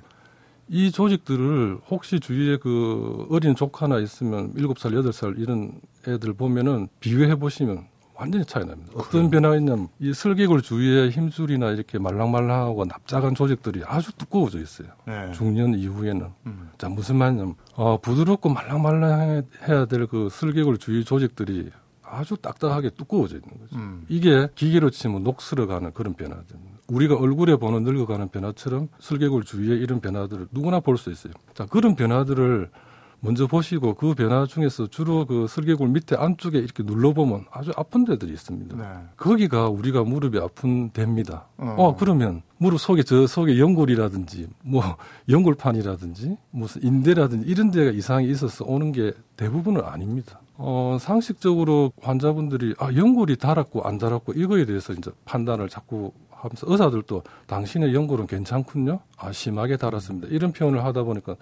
이 0.67 0.91
조직들을 0.91 1.77
혹시 1.89 2.19
주위에 2.19 2.57
그 2.57 3.27
어린 3.29 3.55
조카나 3.55 3.99
있으면 3.99 4.51
일곱 4.55 4.79
살 4.79 4.93
여덟 4.93 5.13
살 5.13 5.35
이런 5.37 5.79
애들 6.07 6.33
보면은 6.33 6.87
비교해 6.99 7.35
보시면 7.35 7.85
완전히 8.15 8.45
차이 8.45 8.63
납니다. 8.65 8.91
어떤 8.95 9.29
변화가 9.29 9.57
있냐면 9.57 9.87
이 9.99 10.13
슬개골 10.13 10.61
주위에 10.61 11.09
힘줄이나 11.09 11.71
이렇게 11.71 11.97
말랑말랑하고 11.99 12.85
납작한 12.85 13.33
조직들이 13.35 13.81
아주 13.85 14.11
두꺼워져 14.17 14.59
있어요. 14.59 14.89
네. 15.07 15.31
중년 15.33 15.73
이후에는. 15.73 16.27
음. 16.45 16.69
자, 16.77 16.89
무슨 16.89 17.15
말이냐면 17.17 17.55
어, 17.75 17.97
부드럽고 17.99 18.49
말랑말랑해야 18.49 19.85
될 19.89 20.07
그 20.07 20.29
슬개골 20.31 20.77
주위 20.77 21.03
조직들이 21.03 21.71
아주 22.03 22.37
딱딱하게 22.37 22.91
두꺼워져 22.91 23.37
있는 23.37 23.49
거죠. 23.59 23.75
음. 23.77 24.05
이게 24.09 24.47
기계로 24.55 24.89
치면 24.91 25.23
녹슬어가는 25.23 25.93
그런 25.93 26.13
변화들. 26.13 26.55
우리가 26.89 27.15
얼굴에 27.15 27.55
보는 27.55 27.83
늙어가는 27.83 28.29
변화처럼 28.29 28.89
슬개골 28.99 29.43
주위에 29.45 29.75
이런 29.77 29.99
변화들을 30.01 30.49
누구나 30.51 30.79
볼 30.81 30.97
수 30.97 31.09
있어요. 31.11 31.33
자, 31.55 31.65
그런 31.65 31.95
변화들을 31.95 32.69
먼저 33.23 33.47
보시고 33.47 33.93
그 33.93 34.13
변화 34.15 34.45
중에서 34.45 34.87
주로 34.87 35.25
그 35.25 35.47
설계골 35.47 35.87
밑에 35.87 36.17
안쪽에 36.17 36.57
이렇게 36.57 36.83
눌러보면 36.83 37.45
아주 37.51 37.71
아픈 37.77 38.03
데들이 38.03 38.33
있습니다. 38.33 38.75
네. 38.75 38.83
거기가 39.15 39.69
우리가 39.69 40.03
무릎이 40.03 40.39
아픈 40.39 40.91
데입니다. 40.91 41.47
어. 41.57 41.75
어. 41.77 41.95
그러면 41.95 42.41
무릎 42.57 42.81
속에 42.81 43.01
저 43.03 43.25
속에 43.25 43.57
연골이라든지 43.57 44.49
뭐 44.63 44.83
연골판이라든지 45.29 46.37
무슨 46.51 46.83
인대라든지 46.83 47.47
이런 47.47 47.71
데가 47.71 47.91
이상이 47.91 48.29
있어서 48.29 48.65
오는 48.65 48.91
게 48.91 49.13
대부분은 49.37 49.85
아닙니다. 49.85 50.41
어, 50.57 50.97
상식적으로 50.99 51.93
환자분들이 52.01 52.75
아, 52.77 52.93
연골이 52.93 53.37
달았고 53.37 53.83
안 53.83 53.97
달았고 53.99 54.33
이거에 54.33 54.65
대해서 54.65 54.91
이제 54.91 55.11
판단을 55.23 55.69
자꾸 55.69 56.11
하면서 56.29 56.69
의사들도 56.69 57.23
당신의 57.47 57.95
연골은 57.95 58.27
괜찮군요. 58.27 58.99
아, 59.15 59.31
심하게 59.31 59.77
달았습니다. 59.77 60.27
이런 60.27 60.51
표현을 60.51 60.83
하다 60.83 61.03
보니까 61.03 61.37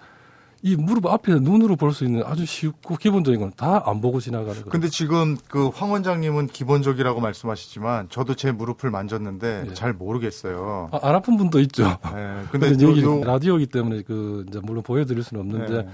이 0.64 0.76
무릎 0.76 1.06
앞에 1.06 1.34
눈으로 1.40 1.74
볼 1.76 1.90
수 1.92 2.04
있는 2.04 2.22
아주 2.24 2.46
쉽고 2.46 2.96
기본적인 2.96 3.40
건 3.40 3.50
다 3.56 3.82
안 3.84 4.00
보고 4.00 4.20
지나가는 4.20 4.54
거예요. 4.54 4.70
근데 4.70 4.88
지금 4.88 5.36
그 5.48 5.70
황 5.74 5.90
원장님은 5.90 6.46
기본적이라고 6.48 7.20
말씀하시지만 7.20 8.08
저도 8.10 8.34
제 8.34 8.52
무릎을 8.52 8.90
만졌는데 8.90 9.64
네. 9.68 9.74
잘 9.74 9.92
모르겠어요. 9.92 10.88
아, 10.92 10.98
안 11.02 11.14
아픈 11.16 11.36
분도 11.36 11.58
있죠. 11.60 11.84
네. 12.14 12.42
근데 12.52 12.68
여기 12.86 13.02
요... 13.02 13.24
라디오이기 13.24 13.66
때문에 13.66 14.02
그 14.02 14.44
이제 14.48 14.60
물론 14.62 14.82
보여드릴 14.84 15.22
수는 15.24 15.40
없는데 15.42 15.82
네. 15.82 15.88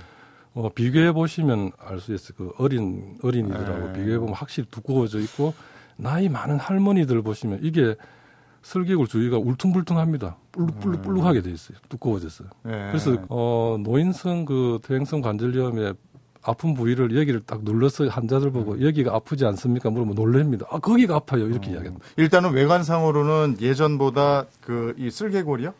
어, 0.54 0.68
비교해 0.74 1.12
보시면 1.12 1.72
알 1.78 2.00
수 2.00 2.12
있어요. 2.12 2.34
그 2.36 2.52
어린 2.58 3.16
어린이들하고 3.22 3.86
네. 3.88 3.92
비교해 3.94 4.18
보면 4.18 4.34
확실히 4.34 4.68
두꺼워져 4.70 5.18
있고 5.20 5.54
나이 5.96 6.28
많은 6.28 6.58
할머니들 6.58 7.22
보시면 7.22 7.60
이게 7.62 7.94
설계골 8.68 9.06
주위가 9.06 9.38
울퉁불퉁합니다. 9.38 10.36
뿔룩뿔룩뿔룩하게 10.52 11.40
돼 11.40 11.50
있어요. 11.50 11.78
두꺼워졌어요. 11.88 12.48
네. 12.64 12.88
그래서 12.88 13.16
어 13.30 13.78
노인성 13.82 14.44
그 14.44 14.78
퇴행성 14.82 15.22
관절염의 15.22 15.94
아픈 16.42 16.74
부위를 16.74 17.16
여기를 17.16 17.40
딱 17.46 17.64
눌러서 17.64 18.08
환자들 18.08 18.50
보고 18.50 18.72
음. 18.72 18.82
여기가 18.82 19.14
아프지 19.14 19.46
않습니까? 19.46 19.88
물으면 19.88 20.14
놀랍니다. 20.14 20.66
아 20.70 20.78
거기가 20.80 21.16
아파요 21.16 21.46
이렇게 21.46 21.70
음. 21.70 21.74
이야기합니다. 21.74 22.04
일단은 22.18 22.52
외관상으로는 22.52 23.56
예전보다 23.58 24.44
그이 24.60 25.10
슬개골이요? 25.10 25.72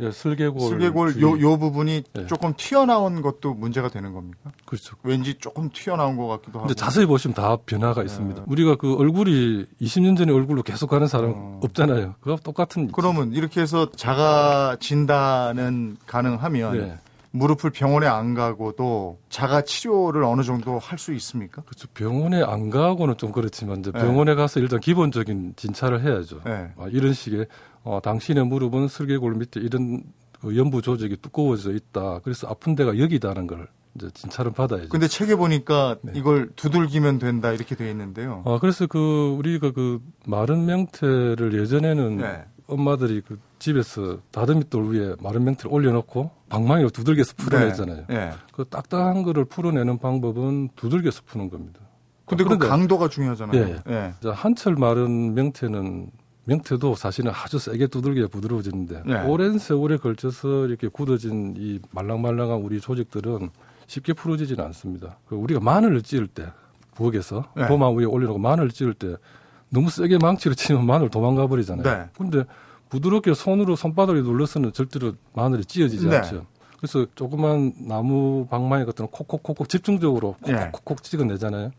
예, 0.00 0.10
슬개골. 0.10 0.60
슬개골. 0.60 1.20
요, 1.20 1.40
요 1.40 1.56
부분이 1.58 2.02
예. 2.18 2.26
조금 2.26 2.52
튀어나온 2.56 3.22
것도 3.22 3.54
문제가 3.54 3.88
되는 3.88 4.12
겁니까? 4.12 4.50
그렇죠. 4.64 4.96
왠지 5.04 5.34
조금 5.34 5.70
튀어나온 5.72 6.16
것 6.16 6.26
같기도 6.26 6.58
하고. 6.58 6.66
근데 6.66 6.74
자세히 6.74 7.06
보시면 7.06 7.34
다 7.34 7.56
변화가 7.64 8.00
네. 8.00 8.06
있습니다. 8.06 8.42
우리가 8.46 8.74
그 8.76 8.96
얼굴이 8.96 9.66
20년 9.80 10.16
전의 10.16 10.34
얼굴로 10.34 10.62
계속 10.64 10.90
가는 10.90 11.06
사람 11.06 11.32
어. 11.36 11.60
없잖아요. 11.62 12.16
그거 12.20 12.36
똑같은. 12.36 12.90
그러면 12.90 13.32
이렇게 13.32 13.60
해서 13.60 13.88
자가 13.92 14.76
진단은 14.80 15.96
가능하면 16.06 16.78
네. 16.78 16.98
무릎을 17.30 17.70
병원에 17.70 18.06
안 18.06 18.34
가고도 18.34 19.18
자가 19.28 19.62
치료를 19.62 20.22
어느 20.22 20.42
정도 20.42 20.78
할 20.78 20.98
수 20.98 21.12
있습니까? 21.14 21.62
그렇죠. 21.62 21.88
병원에 21.94 22.42
안 22.42 22.70
가고는 22.70 23.16
좀 23.16 23.32
그렇지만 23.32 23.80
이제 23.80 23.90
네. 23.92 23.98
병원에 24.00 24.34
가서 24.34 24.60
일단 24.60 24.78
기본적인 24.80 25.54
진찰을 25.56 26.02
해야죠. 26.02 26.40
네. 26.44 26.68
아, 26.78 26.86
이런 26.90 27.12
식의 27.12 27.46
어, 27.84 28.00
당신의 28.02 28.46
무릎은 28.46 28.88
슬개골 28.88 29.34
밑에 29.34 29.60
이런 29.60 30.02
그 30.40 30.56
연부 30.56 30.82
조직이 30.82 31.16
두꺼워져 31.16 31.72
있다. 31.72 32.20
그래서 32.24 32.48
아픈 32.48 32.74
데가 32.74 32.98
여기다는 32.98 33.46
걸 33.46 33.68
이제 33.94 34.10
진찰을 34.12 34.52
받아야죠. 34.52 34.88
근데 34.88 35.06
책에 35.06 35.36
보니까 35.36 35.96
네. 36.02 36.12
이걸 36.16 36.50
두들기면 36.56 37.18
된다 37.18 37.52
이렇게 37.52 37.76
돼 37.76 37.90
있는데요. 37.90 38.42
어, 38.44 38.58
그래서 38.58 38.86
그 38.86 39.36
우리가 39.38 39.72
그 39.72 40.00
마른 40.26 40.66
명태를 40.66 41.58
예전에는 41.60 42.16
네. 42.16 42.44
엄마들이 42.66 43.20
그 43.20 43.38
집에서 43.58 44.18
다듬이돌 44.30 44.94
위에 44.94 45.16
마른 45.20 45.44
명태를 45.44 45.72
올려놓고 45.72 46.30
방망이로 46.48 46.90
두들겨서 46.90 47.34
풀어내잖아요. 47.36 48.04
네. 48.08 48.30
그 48.52 48.64
딱딱한 48.64 49.22
거를 49.22 49.44
풀어내는 49.44 49.98
방법은 49.98 50.70
두들겨서 50.74 51.22
푸는 51.26 51.50
겁니다. 51.50 51.80
근데 52.26 52.42
그 52.42 52.48
그런데 52.48 52.66
강도가 52.66 53.08
중요하잖아요. 53.08 53.62
예. 53.62 53.82
예. 53.86 54.14
자, 54.22 54.32
한철 54.32 54.76
마른 54.76 55.34
명태는 55.34 56.10
명태도 56.46 56.94
사실은 56.94 57.32
아주 57.34 57.58
세게 57.58 57.86
두들겨야 57.86 58.28
부드러워지는데 58.28 59.02
네. 59.06 59.26
오랜 59.26 59.58
세월에 59.58 59.96
걸쳐서 59.96 60.66
이렇게 60.66 60.88
굳어진 60.88 61.54
이 61.56 61.80
말랑말랑한 61.90 62.60
우리 62.60 62.80
조직들은 62.80 63.50
쉽게 63.86 64.12
풀어지지는 64.12 64.64
않습니다. 64.66 65.18
그 65.26 65.36
우리가 65.36 65.60
마늘을 65.60 66.02
찌을 66.02 66.26
때 66.26 66.46
부엌에서 66.94 67.52
네. 67.56 67.66
도마 67.66 67.90
위에 67.90 68.04
올려놓고 68.04 68.38
마늘을 68.38 68.70
찌을 68.70 68.94
때 68.94 69.16
너무 69.68 69.90
세게 69.90 70.18
망치로 70.18 70.54
치면 70.54 70.86
마늘 70.86 71.08
도망가 71.08 71.46
버리잖아요. 71.46 71.82
네. 71.82 72.08
근데 72.16 72.44
부드럽게 72.90 73.34
손으로 73.34 73.76
손바닥에 73.76 74.20
눌러서는 74.20 74.72
절대로 74.72 75.14
마늘이 75.32 75.64
찌어지지 75.64 76.08
네. 76.08 76.16
않죠. 76.18 76.46
그래서 76.78 77.06
조그만 77.14 77.72
나무 77.78 78.46
방망이 78.50 78.84
같은 78.84 79.06
거 79.06 79.10
콕콕콕콕 79.10 79.68
집중적으로 79.68 80.36
네. 80.46 80.52
콕콕콕 80.70 81.02
찍어내잖아요. 81.02 81.70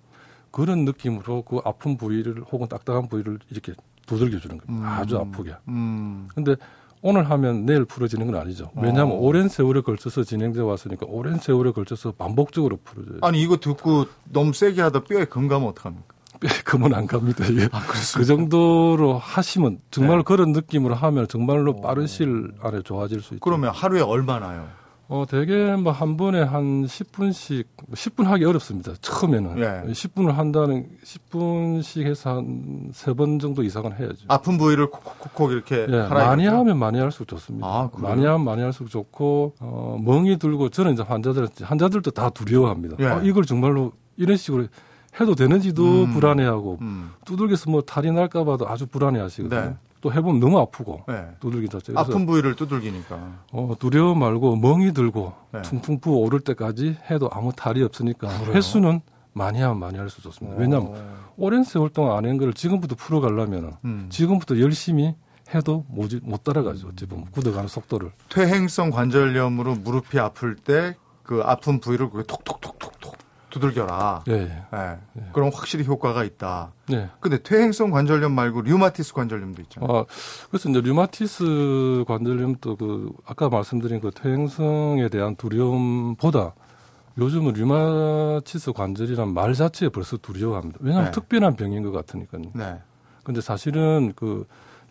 그런 0.52 0.86
느낌으로 0.86 1.44
그 1.44 1.60
아픈 1.64 1.98
부위를 1.98 2.44
혹은 2.52 2.68
딱딱한 2.68 3.08
부위를 3.08 3.40
이렇게 3.52 3.74
두들겨 4.06 4.40
주는 4.40 4.58
겁니다. 4.58 4.74
음. 4.74 4.86
아주 4.86 5.18
아프게. 5.18 5.56
음. 5.68 6.28
근데 6.34 6.56
오늘 7.02 7.30
하면 7.30 7.66
내일 7.66 7.86
풀어지는 7.86 8.26
건 8.32 8.42
아니죠. 8.42 8.72
왜냐하면 8.76 9.18
어. 9.18 9.20
오랜 9.20 9.48
세월에 9.48 9.82
걸쳐서 9.82 10.24
진행돼 10.24 10.62
왔으니까 10.62 11.06
오랜 11.08 11.38
세월에 11.38 11.72
걸쳐서 11.72 12.14
반복적으로 12.14 12.80
풀어져요. 12.84 13.20
아니 13.22 13.42
이거 13.42 13.58
듣고 13.58 14.06
너무 14.24 14.54
세게 14.54 14.82
하다 14.82 15.04
뼈에 15.04 15.26
금 15.26 15.48
가면 15.48 15.70
어떡합니까? 15.70 16.16
뼈에 16.42 16.52
금은 16.64 16.94
안 16.94 17.06
갑니다. 17.06 17.46
이게 17.46 17.70
아, 17.72 17.82
그 18.16 18.26
정도로 18.26 19.20
하시면 19.20 19.80
정말 19.92 20.18
네. 20.18 20.24
그런 20.26 20.52
느낌으로 20.52 20.96
하면 20.96 21.28
정말로 21.28 21.72
어. 21.72 21.82
빠른 21.82 22.08
시일 22.08 22.52
안에 22.62 22.82
좋아질 22.82 23.22
수 23.22 23.36
있죠. 23.36 23.40
그러면 23.42 23.72
하루에 23.72 24.02
얼마나요? 24.02 24.68
어, 25.08 25.24
대개 25.30 25.76
뭐 25.76 25.92
한 25.94 26.18
번에 26.18 26.42
한 26.42 26.86
10분씩, 26.86 27.66
10분 27.92 28.24
하기 28.24 28.44
어렵습니다. 28.46 28.94
처음에는. 29.02 29.58
예. 29.60 29.92
10분을 29.92 30.32
한다는, 30.32 30.88
10분씩 31.04 32.06
해서 32.06 32.38
한 32.38 32.90
세 32.92 33.14
번 33.14 33.38
정도 33.40 33.62
이상은 33.64 33.94
해야죠. 33.94 34.26
아픈 34.28 34.58
부위를 34.58 34.90
콕콕콕콕 34.90 35.52
이렇게 35.52 35.86
예, 35.90 36.08
많이 36.08 36.44
이거죠? 36.44 36.58
하면 36.58 36.80
많이 36.80 37.00
할수록 37.00 37.28
좋습니다. 37.28 37.68
아? 37.68 37.90
많이 37.98 38.25
하면 38.25 38.44
많이 38.44 38.62
할수록 38.64 38.90
좋고, 38.90 39.53
어, 39.60 40.00
멍이 40.03 40.38
들고, 40.40 40.70
저는 40.70 40.94
이제 40.94 41.03
환자들, 41.03 41.48
환자들도 41.62 42.12
다 42.12 42.29
두려워합니다. 42.32 42.96
예. 43.00 43.06
아, 43.06 43.22
이걸 43.24 43.44
정말로 43.46 43.92
이런 44.18 44.38
식으로 44.38 44.68
해도 45.20 45.36
되는지도 45.36 45.84
음. 46.06 46.14
불안해하고, 46.14 46.79
음. 46.82 47.12
두들겨서 47.25 47.70
뭐 47.70 47.82
탈이 47.82 48.12
날까봐도 48.12 48.68
아주 48.68 48.88
불안해 48.88 49.20
하시거든요. 49.20 49.62
네. 49.62 49.74
또 50.05 50.13
해보면 50.13 50.39
너무 50.39 50.59
아프고, 50.59 51.01
네. 51.07 51.25
두들기 51.39 51.68
자체가. 51.68 52.03
그래서 52.03 52.11
아픈 52.13 52.27
부위를 52.27 52.55
두들기니까. 52.55 53.39
어, 53.51 53.74
두려워 53.79 54.13
말고 54.13 54.55
멍이 54.57 54.94
들고 54.94 55.33
네. 55.51 55.63
퉁퉁 55.63 56.00
부어 56.00 56.18
오를 56.18 56.39
때까지 56.41 56.96
해도 57.09 57.27
아무 57.33 57.51
탈이 57.51 57.81
없으니까 57.81 58.27
그래요? 58.41 58.53
횟수는 58.53 59.01
많이 59.33 59.59
하면 59.61 59.79
많이 59.79 59.98
할 59.98 60.11
수 60.11 60.22
좋습니다. 60.22 60.57
왜냐하면 60.59 60.91
어. 60.96 61.31
오랜 61.37 61.63
세월 61.63 61.89
동안 61.89 62.18
안한 62.18 62.37
거를 62.37 62.53
지금부터 62.53 62.94
풀어가려면 62.96 63.77
음. 63.83 64.05
지금부터 64.11 64.59
열심히 64.59 65.15
해도 65.55 65.85
못, 65.87 66.11
못 66.22 66.44
따라가죠. 66.44 66.89
어찌 66.89 67.07
보면 67.07 67.31
굳어가는 67.31 67.68
속도를. 67.68 68.11
퇴행성 68.29 68.91
관절염으로 68.91 69.74
무릎이 69.77 70.20
아플 70.20 70.55
때 70.55 70.94
그 71.24 71.41
아픈 71.44 71.79
부위를 71.79 72.07
톡톡톡톡톡 72.11 73.18
두들겨라. 73.55 74.24
예, 74.27 74.33
예. 74.33 74.98
예. 75.18 75.24
그럼 75.31 75.50
확실히 75.53 75.85
효과가 75.85 76.25
있다. 76.25 76.72
네. 76.89 77.09
근데 77.22 77.41
퇴행성 77.41 77.91
관절염 77.91 78.33
말고 78.33 78.61
류마티스 78.61 79.13
관절염도 79.13 79.61
있잖아요. 79.63 79.89
아, 79.89 80.05
그래서 80.50 80.70
이제 80.70 80.81
류마티스 80.81 82.03
관절염도 82.05 82.75
그 82.75 83.13
아까 83.25 83.48
말씀드린 83.48 84.01
그 84.01 84.11
퇴행성에 84.11 85.07
대한 85.07 85.37
두려움보다 85.37 86.53
요즘은 87.18 87.53
류마티스 87.53 88.74
관절이란 88.74 89.33
말 89.33 89.53
자체에 89.53 89.87
벌써 89.87 90.18
두려워합니다. 90.18 90.79
왜냐하면 90.81 91.11
네. 91.11 91.11
특별한 91.11 91.55
병인 91.55 91.83
것 91.83 91.91
같으니까요. 91.91 92.51
네. 92.53 92.81
근데 93.24 93.39
사실은 93.39 94.11
그 94.18 94.46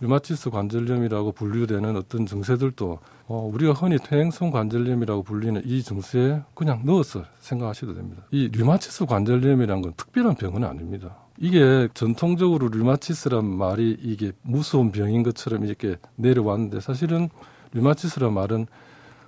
류마티스 0.04 0.50
관절염이라고 0.50 1.32
분류되는 1.32 1.96
어떤 1.96 2.26
증세들도 2.26 2.98
어, 3.26 3.50
우리가 3.52 3.72
흔히 3.72 3.96
퇴행성 3.96 4.50
관절염이라고 4.50 5.22
불리는 5.22 5.62
이 5.64 5.82
증세에 5.82 6.42
그냥 6.54 6.82
넣어서 6.84 7.24
생각하셔도 7.40 7.94
됩니다. 7.94 8.22
이 8.30 8.50
류마티스 8.52 9.06
관절염이라는 9.06 9.82
건 9.82 9.92
특별한 9.96 10.34
병은 10.34 10.62
아닙니다. 10.62 11.16
이게 11.38 11.88
전통적으로 11.94 12.68
류마티스란 12.68 13.46
말이 13.46 13.96
이게 14.00 14.32
무서운 14.42 14.92
병인 14.92 15.22
것처럼 15.22 15.64
이렇게 15.64 15.96
내려왔는데 16.16 16.80
사실은 16.80 17.30
류마티스란 17.72 18.32
말은 18.34 18.66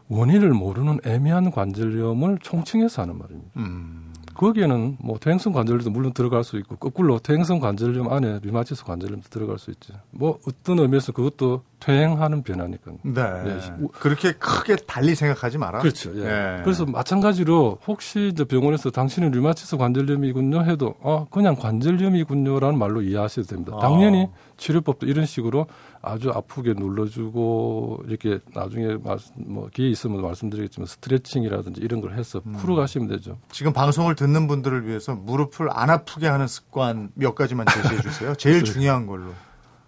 원인을 0.09 0.51
모르는 0.51 1.01
애매한 1.05 1.51
관절염을 1.51 2.39
총칭해서 2.43 3.03
하는 3.03 3.19
말입니다. 3.19 3.51
음. 3.57 4.06
거기에는 4.37 4.99
뭐 5.01 5.19
퇴행성 5.19 5.53
관절염도 5.53 5.91
물론 5.91 6.13
들어갈 6.13 6.45
수 6.45 6.59
있고 6.59 6.77
거꾸로 6.77 7.19
퇴행성 7.19 7.61
관절염 7.61 8.13
안에 8.13 8.41
류마티스 8.43 8.85
관절염도 8.85 9.29
들어갈 9.31 9.59
수 9.59 9.71
있죠. 9.73 9.95
뭐 10.11 10.39
어떤 10.47 10.79
의미에서 10.79 11.13
그것도 11.13 11.63
퇴행하는 11.81 12.43
변화니까요. 12.43 12.99
네. 13.03 13.23
네. 13.45 13.61
그렇게 13.93 14.33
크게 14.33 14.77
달리 14.87 15.15
생각하지 15.15 15.59
마라. 15.59 15.81
그렇죠. 15.81 16.11
예. 16.17 16.25
예. 16.25 16.61
그래서 16.65 16.87
마찬가지로 16.87 17.79
혹시 17.87 18.31
이제 18.33 18.45
병원에서 18.45 18.91
당신은 18.91 19.31
류마티스 19.31 19.77
관절염이군요 19.77 20.65
해도 20.65 20.95
아 21.03 21.27
그냥 21.31 21.55
관절염이군요라는 21.57 22.79
말로 22.79 23.03
이해하셔도 23.03 23.47
됩니다. 23.47 23.73
아. 23.77 23.81
당연히 23.81 24.29
치료법도 24.57 25.07
이런 25.07 25.27
식으로 25.27 25.67
아주 26.01 26.31
아프게 26.31 26.73
눌러주고 26.73 28.05
이렇게 28.07 28.39
나중에 28.55 28.97
말씀, 29.03 29.33
뭐 29.37 29.69
기회 29.73 29.89
있으면 29.89 30.23
말씀드리겠지만 30.23 30.87
스트레칭이라든지 30.87 31.81
이런 31.81 32.01
걸 32.01 32.15
해서 32.15 32.41
음. 32.47 32.53
풀어가시면 32.53 33.09
되죠. 33.09 33.39
지금 33.51 33.73
방송을 33.73 34.15
듣는 34.15 34.47
분들을 34.47 34.87
위해서 34.87 35.15
무릎을 35.15 35.69
안 35.71 35.91
아프게 35.91 36.27
하는 36.27 36.47
습관 36.47 37.11
몇 37.15 37.35
가지만 37.35 37.67
제시해 37.67 38.01
주세요. 38.01 38.35
제일 38.35 38.65
중요한 38.65 39.07
걸로. 39.07 39.33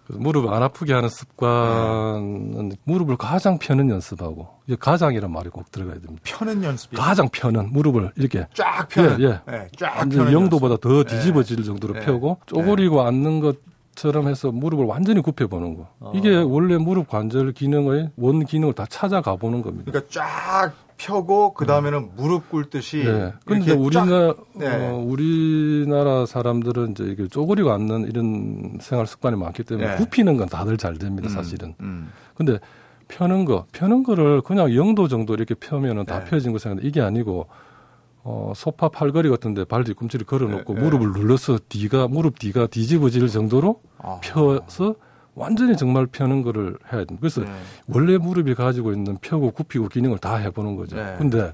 그래서 0.09 0.23
무릎을 0.23 0.51
안 0.51 0.63
아프게 0.63 0.91
하는 0.93 1.07
습관은 1.07 2.71
무릎을 2.83 3.15
가장 3.15 3.59
펴는 3.59 3.91
연습하고 3.91 4.47
이게 4.65 4.75
가장이란 4.75 5.31
말이 5.31 5.49
꼭 5.49 5.71
들어가야 5.71 5.99
됩니다. 5.99 6.21
펴는 6.23 6.63
연습이 6.63 6.97
가장 6.97 7.29
펴는 7.31 7.71
무릎을 7.71 8.11
이렇게 8.15 8.47
쫙 8.55 8.87
펴는. 8.89 9.21
예, 9.21 9.25
예. 9.25 9.41
네, 9.51 9.67
쫙 9.77 9.97
완전 9.97 10.19
펴는 10.19 10.33
영도보다 10.33 10.77
더 10.77 10.89
연습. 10.89 11.09
뒤집어질 11.09 11.63
정도로 11.63 11.93
네. 11.93 11.99
펴고 11.99 12.39
쪼그리고 12.47 13.03
앉는 13.03 13.39
것 13.39 13.57
처럼 13.93 14.27
해서 14.27 14.51
무릎을 14.51 14.85
완전히 14.85 15.21
굽혀 15.21 15.47
보는 15.47 15.75
거. 15.75 15.87
어. 15.99 16.11
이게 16.15 16.37
원래 16.37 16.77
무릎 16.77 17.07
관절 17.09 17.51
기능의 17.51 18.11
원 18.17 18.45
기능을 18.45 18.73
다 18.73 18.85
찾아가 18.89 19.35
보는 19.35 19.61
겁니다. 19.61 19.91
그러니까 19.91 20.09
쫙 20.11 20.73
펴고 20.99 21.53
그 21.53 21.65
다음에는 21.65 22.11
무릎 22.15 22.49
꿇듯이 22.49 22.97
네. 22.97 23.33
근데 23.45 23.65
이렇게 23.65 23.71
우리나라 23.71 24.33
네. 24.53 24.67
어, 24.67 24.95
우리나라 24.95 26.25
사람들은 26.25 26.91
이제 26.91 27.05
이게 27.05 27.27
쪼그리고 27.27 27.71
앉는 27.71 28.07
이런 28.07 28.77
생활 28.81 29.07
습관이 29.07 29.37
많기 29.37 29.63
때문에 29.63 29.91
네. 29.91 29.95
굽히는 29.95 30.35
건 30.35 30.49
다들 30.49 30.77
잘 30.77 30.97
됩니다, 30.97 31.29
음, 31.29 31.33
사실은. 31.33 31.73
음. 31.79 32.09
근데 32.35 32.59
펴는 33.07 33.45
거, 33.45 33.65
펴는 33.71 34.03
거를 34.03 34.41
그냥 34.41 34.75
영도 34.75 35.07
정도 35.07 35.33
이렇게 35.33 35.55
펴면은 35.55 36.05
다 36.05 36.19
네. 36.19 36.25
펴진 36.25 36.51
거 36.51 36.59
생각하는데 36.59 36.87
이게 36.87 37.01
아니고 37.01 37.47
어, 38.23 38.51
소파 38.55 38.89
팔걸이 38.89 39.29
같은데 39.29 39.63
발 39.63 39.85
뒤꿈치를 39.85 40.25
걸어놓고 40.25 40.73
네, 40.73 40.79
네. 40.79 40.85
무릎을 40.85 41.13
눌러서 41.13 41.59
뒤가 41.69 42.09
무릎 42.09 42.39
뒤가 42.39 42.67
뒤집어질 42.67 43.29
정도로 43.29 43.81
아. 43.99 44.19
펴서 44.21 44.95
완전히 45.35 45.77
정말 45.77 46.05
펴는 46.07 46.41
거를 46.43 46.77
해야 46.91 47.05
됩니다. 47.05 47.17
그래서 47.19 47.41
네. 47.41 47.47
원래 47.87 48.17
무릎이 48.17 48.55
가지고 48.55 48.91
있는 48.91 49.17
펴고 49.21 49.51
굽히고 49.51 49.87
기능을 49.89 50.17
다 50.17 50.35
해보는 50.35 50.75
거죠. 50.75 50.95
네. 50.97 51.15
근데 51.17 51.53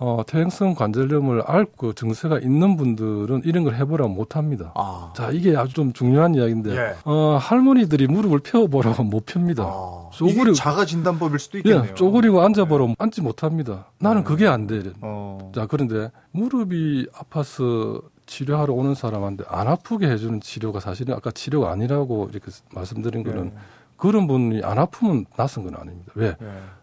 어, 0.00 0.22
퇴행성 0.24 0.74
관절염을 0.76 1.42
앓고 1.44 1.94
증세가 1.94 2.38
있는 2.38 2.76
분들은 2.76 3.42
이런 3.44 3.64
걸 3.64 3.74
해보라고 3.74 4.08
못합니다. 4.08 4.70
아. 4.76 5.12
자, 5.16 5.30
이게 5.32 5.56
아주 5.56 5.74
좀 5.74 5.92
중요한 5.92 6.36
이야기인데, 6.36 6.70
예. 6.70 6.94
어, 7.04 7.36
할머니들이 7.40 8.06
무릎을 8.06 8.38
펴보라고 8.38 9.02
못 9.02 9.26
펴니다. 9.26 9.64
아. 9.64 10.08
쪼그리고- 10.12 10.54
자가 10.54 10.84
진단법일 10.84 11.40
수도 11.40 11.58
있겠네요. 11.58 11.84
예, 11.90 11.94
쪼그리고 11.94 12.42
앉아보라고 12.42 12.94
앉지 12.96 13.22
못합니다. 13.22 13.86
나는 13.98 14.22
그게 14.22 14.46
안 14.46 14.68
돼. 14.68 14.84
어. 15.00 15.50
자, 15.52 15.66
그런데 15.66 16.12
무릎이 16.30 17.08
아파서 17.18 18.00
치료하러 18.28 18.72
오는 18.72 18.94
사람한테 18.94 19.44
안 19.48 19.66
아프게 19.66 20.06
해주는 20.08 20.40
치료가 20.40 20.78
사실은 20.78 21.14
아까 21.14 21.32
치료가 21.32 21.72
아니라고 21.72 22.28
이렇게 22.30 22.52
말씀드린 22.72 23.24
거는 23.24 23.46
예. 23.46 23.58
그런 23.96 24.28
분이 24.28 24.62
안 24.62 24.78
아프면 24.78 25.26
낯선 25.36 25.64
건 25.64 25.74
아닙니다. 25.74 26.12
왜? 26.14 26.28
예. 26.28 26.36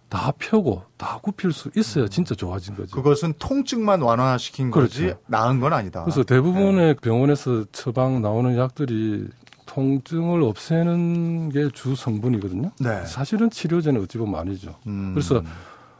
다 0.09 0.31
펴고 0.37 0.83
다 0.97 1.19
굽힐 1.21 1.51
수 1.53 1.69
있어야 1.75 2.07
진짜 2.07 2.35
좋아진 2.35 2.75
거죠. 2.75 2.95
그것은 2.95 3.33
통증만 3.39 4.01
완화시킨 4.01 4.69
거지 4.71 5.03
그렇죠. 5.03 5.19
나은 5.27 5.59
건 5.59 5.71
아니다. 5.73 6.03
그래서 6.03 6.23
대부분의 6.23 6.95
병원에서 6.95 7.65
처방 7.71 8.21
나오는 8.21 8.57
약들이 8.57 9.27
통증을 9.65 10.41
없애는 10.43 11.49
게 11.49 11.69
주 11.73 11.95
성분이거든요. 11.95 12.71
네. 12.79 13.05
사실은 13.05 13.49
치료제는 13.49 14.01
어찌 14.01 14.17
보면 14.17 14.39
아니죠. 14.39 14.75
음. 14.87 15.13
그래서 15.13 15.41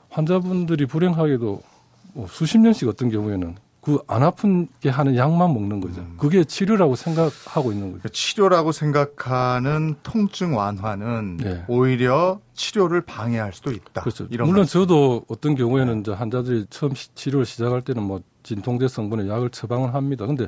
환자분들이 0.10 0.86
불행하게도 0.86 1.62
뭐 2.14 2.28
수십 2.30 2.60
년씩 2.60 2.88
어떤 2.88 3.10
경우에는 3.10 3.56
그 3.86 4.00
안 4.08 4.24
아픈 4.24 4.68
게 4.82 4.90
하는 4.90 5.16
약만 5.16 5.54
먹는 5.54 5.80
거죠. 5.80 6.02
음. 6.02 6.16
그게 6.18 6.44
치료라고 6.44 6.96
생각하고 6.96 7.72
있는 7.72 7.92
거죠. 7.92 8.10
치료라고 8.10 8.72
생각하는 8.72 9.96
통증 10.02 10.58
완화는 10.58 11.38
네. 11.38 11.64
오히려 11.68 12.40
치료를 12.56 13.02
방해할 13.02 13.54
수도 13.54 13.72
있다. 13.72 14.02
그렇죠. 14.02 14.26
물론 14.32 14.56
말씀. 14.56 14.80
저도 14.82 15.24
어떤 15.28 15.54
경우에는 15.56 16.00
이제 16.02 16.12
환자들이 16.12 16.66
처음 16.72 16.96
시- 16.96 17.14
치료를 17.14 17.46
시작할 17.46 17.82
때는 17.82 18.02
뭐 18.02 18.22
진통제 18.44 18.88
성분의 18.88 19.30
약을 19.30 19.50
처방을 19.52 19.94
합니다. 19.94 20.26
근데 20.26 20.48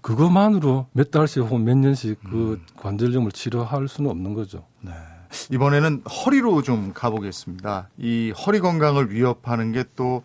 그것만으로 0.00 0.86
몇 0.92 1.10
달씩 1.10 1.42
혹은 1.44 1.64
몇 1.64 1.76
년씩 1.76 2.18
그 2.24 2.52
음. 2.60 2.66
관절염을 2.76 3.30
치료할 3.32 3.86
수는 3.86 4.10
없는 4.10 4.34
거죠. 4.34 4.64
네. 4.80 4.90
이번에는 5.52 6.02
허리로 6.02 6.62
좀 6.62 6.92
가보겠습니다. 6.92 7.88
이 7.98 8.32
허리 8.44 8.58
건강을 8.60 9.10
위협하는 9.12 9.72
게 9.72 9.84
또 9.94 10.22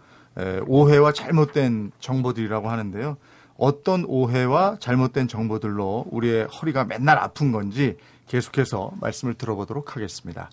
오해와 0.67 1.13
잘못된 1.13 1.91
정보들이라고 1.99 2.69
하는데요. 2.69 3.17
어떤 3.57 4.05
오해와 4.05 4.77
잘못된 4.79 5.27
정보들로 5.27 6.05
우리의 6.11 6.45
허리가 6.45 6.85
맨날 6.85 7.17
아픈 7.17 7.51
건지 7.51 7.97
계속해서 8.27 8.91
말씀을 9.01 9.33
들어보도록 9.33 9.95
하겠습니다. 9.95 10.49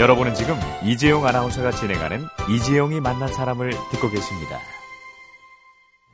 여러분은 0.00 0.34
지금 0.34 0.54
이재용 0.82 1.26
아나운서가 1.26 1.72
진행하는 1.72 2.24
이재용이 2.48 3.00
만난 3.00 3.28
사람을 3.28 3.70
듣고 3.90 4.08
계십니다. 4.08 4.58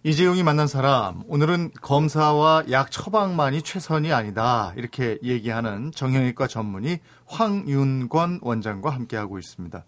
이재용이 0.06 0.44
만난 0.44 0.68
사람, 0.68 1.24
오늘은 1.26 1.72
검사와 1.82 2.66
약 2.70 2.92
처방만이 2.92 3.62
최선이 3.62 4.12
아니다. 4.12 4.72
이렇게 4.76 5.18
얘기하는 5.24 5.90
정형외과 5.90 6.46
전문의 6.46 7.00
황윤권 7.26 8.38
원장과 8.40 8.90
함께하고 8.90 9.40
있습니다. 9.40 9.84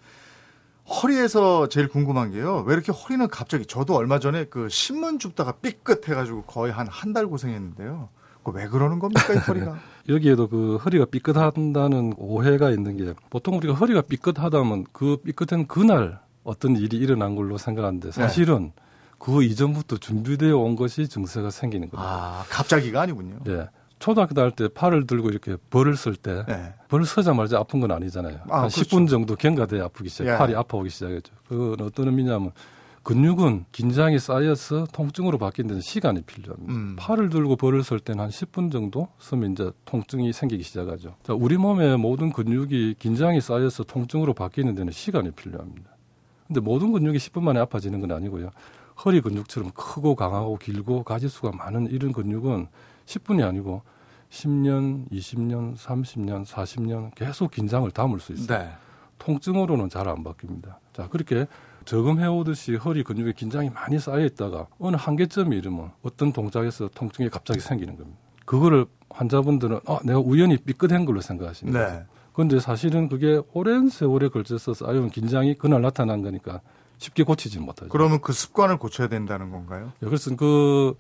허리에서 0.89 1.69
제일 1.69 1.87
궁금한 1.87 2.33
게요. 2.33 2.65
왜 2.67 2.75
이렇게 2.75 2.91
허리는 2.91 3.29
갑자기, 3.29 3.65
저도 3.65 3.95
얼마 3.95 4.19
전에 4.19 4.47
그 4.47 4.69
신문 4.69 5.21
줍다가 5.21 5.53
삐끗 5.53 6.09
해가지고 6.09 6.43
거의 6.43 6.73
한 6.73 6.89
한 6.89 7.13
달 7.13 7.29
고생했는데요. 7.29 8.09
그왜 8.43 8.67
그러는 8.67 8.99
겁니까, 8.99 9.35
이 9.35 9.37
허리가? 9.37 9.77
여기에도 10.09 10.49
그 10.49 10.79
허리가 10.85 11.05
삐끗한다는 11.05 12.15
오해가 12.17 12.71
있는 12.71 12.97
게 12.97 13.15
보통 13.31 13.57
우리가 13.59 13.75
허리가 13.75 14.03
삐끗하다면 14.03 14.87
그 14.91 15.19
삐끗한 15.19 15.69
그날 15.69 16.19
어떤 16.43 16.75
일이 16.75 16.97
일어난 16.97 17.37
걸로 17.37 17.57
생각하는데 17.57 18.11
사실은 18.11 18.73
그 19.19 19.43
이전부터 19.43 19.97
준비되어 19.99 20.57
온 20.57 20.77
것이 20.77 21.09
증세가 21.09 21.51
생기는 21.51 21.91
겁니다. 21.91 22.11
아, 22.11 22.45
갑자기가 22.49 23.03
아니군요. 23.03 23.41
예. 23.49 23.69
초등학교 23.99 24.33
다닐 24.33 24.53
때 24.53 24.69
팔을 24.69 25.07
들고 25.09 25.29
이렇게 25.29 25.57
벌을 25.71 25.97
쓸때 25.97 26.45
네. 26.47 26.75
벌 26.89 27.05
서자마자 27.05 27.59
아픈 27.59 27.81
건 27.81 27.91
아니잖아요. 27.91 28.37
아, 28.49 28.63
한 28.63 28.69
그렇죠. 28.69 28.83
10분 28.83 29.09
정도 29.09 29.35
경과돼야 29.35 29.85
아프기 29.87 30.09
시작, 30.09 30.27
예. 30.27 30.37
팔이 30.39 30.55
아파오기 30.55 30.89
시작했죠. 30.89 31.35
그건 31.49 31.81
어떤 31.81 32.07
의미냐면 32.07 32.53
근육은 33.03 33.65
긴장이 33.73 34.19
쌓여서 34.19 34.87
통증으로 34.93 35.39
바뀌는 35.39 35.69
데는 35.69 35.81
시간이 35.81 36.23
필요합니다. 36.23 36.73
음. 36.73 36.97
팔을 36.99 37.31
들고 37.31 37.57
벌을 37.57 37.83
쓸 37.83 37.99
때는 37.99 38.23
한 38.23 38.31
10분 38.31 38.71
정도 38.71 39.09
쓰면 39.19 39.53
이제 39.53 39.71
통증이 39.85 40.33
생기기 40.33 40.63
시작하죠. 40.63 41.17
자, 41.23 41.33
우리 41.33 41.57
몸의 41.57 41.97
모든 41.97 42.31
근육이 42.33 42.97
긴장이 42.99 43.41
쌓여서 43.41 43.85
통증으로 43.85 44.35
바뀌는 44.35 44.75
데는 44.75 44.93
시간이 44.93 45.31
필요합니다. 45.31 45.91
근데 46.47 46.61
모든 46.61 46.93
근육이 46.93 47.19
10분 47.19 47.43
만에 47.43 47.59
아파지는 47.61 48.01
건 48.01 48.13
아니고요. 48.13 48.51
허리 49.05 49.21
근육처럼 49.21 49.71
크고 49.73 50.15
강하고 50.17 50.57
길고 50.57 51.03
가지수가 51.05 51.53
많은 51.57 51.89
이런 51.91 52.13
근육은 52.13 52.67
10분이 53.07 53.47
아니고 53.47 53.83
10년, 54.31 55.11
20년, 55.11 55.77
30년, 55.77 56.45
40년 56.45 57.15
계속 57.15 57.51
긴장을 57.51 57.89
담을 57.91 58.21
수 58.21 58.33
있어요. 58.33 58.59
네. 58.59 58.71
통증으로는 59.19 59.89
잘 59.89 60.07
안 60.09 60.23
바뀝니다. 60.23 60.77
자, 60.93 61.09
그렇게 61.09 61.47
저금해 61.85 62.27
오듯이 62.27 62.77
허리 62.77 63.03
근육에 63.03 63.33
긴장이 63.33 63.71
많이 63.71 63.99
쌓여 63.99 64.25
있다가 64.25 64.67
어느 64.79 64.97
한계점이 64.97 65.57
이르면 65.57 65.93
어떤 66.03 66.33
동작에서 66.33 66.89
통증이 66.95 67.31
갑자기 67.31 67.61
생기는 67.61 67.97
겁니다. 67.97 68.19
그거를 68.45 68.87
환자분들은 69.11 69.81
아, 69.87 69.99
내가 70.05 70.19
우연히 70.19 70.57
삐끗한 70.59 71.05
걸로 71.05 71.21
생각하십니다. 71.21 71.93
네. 71.93 72.05
그런데 72.33 72.61
사실은 72.61 73.09
그게 73.09 73.41
오랜 73.53 73.89
세월에 73.89 74.29
걸쳐서 74.29 74.75
쌓여온 74.75 75.11
긴장이 75.11 75.55
그날 75.55 75.83
나타난 75.83 76.23
거니까 76.23 76.61
쉽게 76.99 77.23
고치지 77.23 77.61
못하죠. 77.61 77.89
그러면 77.89 78.21
그 78.21 78.33
습관을 78.33 78.77
고쳐야 78.79 79.09
된다는 79.09 79.51
건가요? 79.51 79.93
예, 80.03 80.07
그래서 80.07 80.35
그 80.37 80.95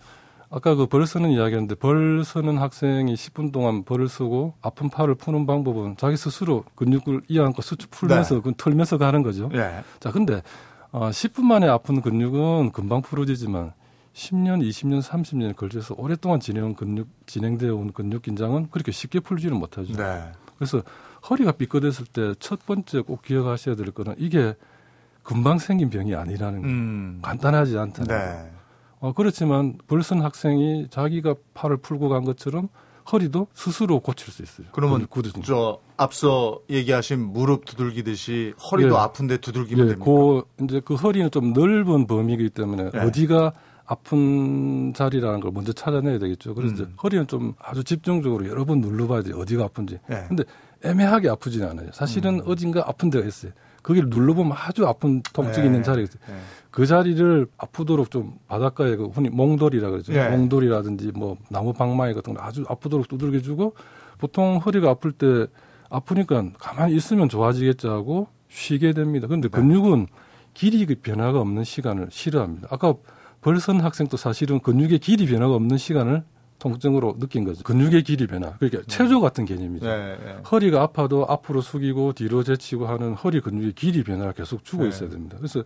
아까 0.50 0.74
그 0.74 0.86
벌 0.86 1.06
쓰는 1.06 1.30
이야기였는데 1.30 1.74
벌 1.74 2.24
쓰는 2.24 2.56
학생이 2.56 3.12
10분 3.14 3.52
동안 3.52 3.84
벌을 3.84 4.08
쓰고 4.08 4.54
아픈 4.62 4.88
팔을 4.88 5.14
푸는 5.16 5.44
방법은 5.46 5.96
자기 5.98 6.16
스스로 6.16 6.64
근육을 6.76 7.22
이완과 7.28 7.60
수축 7.62 7.90
풀면서 7.90 8.36
네. 8.36 8.40
그 8.42 8.52
털면서 8.56 8.96
가는 8.96 9.22
거죠. 9.22 9.50
예. 9.52 9.82
자, 10.00 10.10
근데 10.10 10.42
어, 10.90 11.10
10분 11.10 11.42
만에 11.42 11.68
아픈 11.68 12.00
근육은 12.00 12.72
금방 12.72 13.02
풀어지지만 13.02 13.72
10년, 14.14 14.66
20년, 14.66 15.02
30년에 15.02 15.54
걸쳐서 15.54 15.94
오랫동안 15.98 16.40
진행 16.40 16.74
근육 16.74 17.08
진행되어 17.26 17.74
온 17.74 17.92
근육 17.92 18.22
긴장은 18.22 18.68
그렇게 18.70 18.90
쉽게 18.90 19.20
풀지는 19.20 19.56
못하죠. 19.58 19.92
네. 19.94 20.32
그래서 20.56 20.82
허리가 21.28 21.52
삐끗했을 21.52 22.06
때 22.06 22.32
첫 22.40 22.64
번째 22.64 23.00
꼭 23.02 23.20
기억하셔야 23.22 23.74
될 23.76 23.90
거는 23.90 24.14
이게 24.18 24.54
금방 25.28 25.58
생긴 25.58 25.90
병이 25.90 26.14
아니라는 26.14 26.62
거. 26.62 26.68
음. 26.68 27.18
간단하지 27.20 27.76
않다는 27.76 28.08
거. 28.08 28.14
네. 28.14 28.50
어, 28.98 29.12
그렇지만 29.12 29.76
벌선 29.86 30.22
학생이 30.22 30.88
자기가 30.88 31.34
팔을 31.52 31.76
풀고 31.76 32.08
간 32.08 32.24
것처럼 32.24 32.70
허리도 33.12 33.48
스스로 33.52 34.00
고칠 34.00 34.32
수 34.32 34.42
있어요. 34.42 34.68
그러면 34.72 35.06
굳어진 35.06 35.42
저 35.42 35.80
앞서 35.98 36.60
얘기하신 36.70 37.20
무릎 37.20 37.66
두들기듯이 37.66 38.54
허리도 38.70 38.94
예. 38.94 38.98
아픈데 38.98 39.36
두들기면 39.38 39.84
예, 39.84 39.90
됩니다. 39.90 40.10
그 40.10 40.64
이제 40.64 40.80
그 40.82 40.94
허리는 40.94 41.30
좀 41.30 41.52
넓은 41.52 42.06
범위이기 42.06 42.48
때문에 42.48 42.90
네. 42.90 42.98
어디가 42.98 43.52
아픈 43.84 44.94
자리라는 44.94 45.40
걸 45.40 45.52
먼저 45.52 45.74
찾아내야 45.74 46.18
되겠죠. 46.20 46.54
그래서 46.54 46.84
음. 46.84 46.94
허리는 47.02 47.26
좀 47.26 47.52
아주 47.58 47.84
집중적으로 47.84 48.48
여러 48.48 48.64
번 48.64 48.80
눌러봐야 48.80 49.22
돼요. 49.22 49.36
어디가 49.36 49.64
아픈지. 49.64 49.98
예. 50.10 50.24
근데 50.26 50.44
애매하게 50.84 51.28
아프지는 51.28 51.68
않아요. 51.68 51.90
사실은 51.92 52.40
어딘가 52.46 52.84
아픈 52.86 53.10
데가 53.10 53.26
있어요. 53.26 53.52
거기를 53.88 54.10
눌러보면 54.10 54.52
아주 54.54 54.86
아픈 54.86 55.22
통증이 55.32 55.64
예. 55.64 55.66
있는 55.66 55.82
자리가 55.82 56.02
있어요. 56.02 56.36
예. 56.36 56.40
그 56.70 56.84
자리를 56.84 57.46
아프도록 57.56 58.10
좀 58.10 58.34
바닷가에 58.46 58.96
그 58.96 59.06
흔히 59.06 59.30
몽돌이라 59.30 59.88
그러죠. 59.90 60.12
예. 60.12 60.28
몽돌이라든지 60.28 61.12
뭐 61.14 61.38
나무 61.48 61.72
방망이 61.72 62.12
같은 62.12 62.34
거 62.34 62.42
아주 62.42 62.64
아프도록 62.68 63.08
두들겨주고 63.08 63.74
보통 64.18 64.58
허리가 64.58 64.90
아플 64.90 65.12
때 65.12 65.46
아프니까 65.88 66.50
가만히 66.58 66.94
있으면 66.96 67.30
좋아지겠지 67.30 67.86
하고 67.86 68.28
쉬게 68.50 68.92
됩니다. 68.92 69.26
그런데 69.26 69.48
네. 69.48 69.58
근육은 69.58 70.06
길이 70.52 70.84
그 70.84 70.96
변화가 70.96 71.40
없는 71.40 71.64
시간을 71.64 72.08
싫어합니다. 72.10 72.68
아까 72.70 72.94
벌선 73.40 73.80
학생도 73.80 74.18
사실은 74.18 74.60
근육의 74.60 74.98
길이 74.98 75.26
변화가 75.26 75.54
없는 75.54 75.78
시간을 75.78 76.24
통증으로 76.58 77.18
느낀 77.18 77.44
거죠. 77.44 77.62
근육의 77.64 78.02
길이 78.02 78.26
변화. 78.26 78.56
그러니까 78.58 78.82
체조 78.86 79.20
같은 79.20 79.44
개념이죠. 79.44 79.86
네, 79.86 80.16
네. 80.16 80.36
허리가 80.50 80.82
아파도 80.82 81.26
앞으로 81.28 81.60
숙이고 81.60 82.12
뒤로 82.14 82.42
제치고 82.42 82.86
하는 82.86 83.14
허리 83.14 83.40
근육의 83.40 83.72
길이 83.72 84.02
변화를 84.02 84.32
계속 84.32 84.64
주고 84.64 84.82
네. 84.82 84.88
있어야 84.88 85.08
됩니다. 85.08 85.36
그래서 85.38 85.62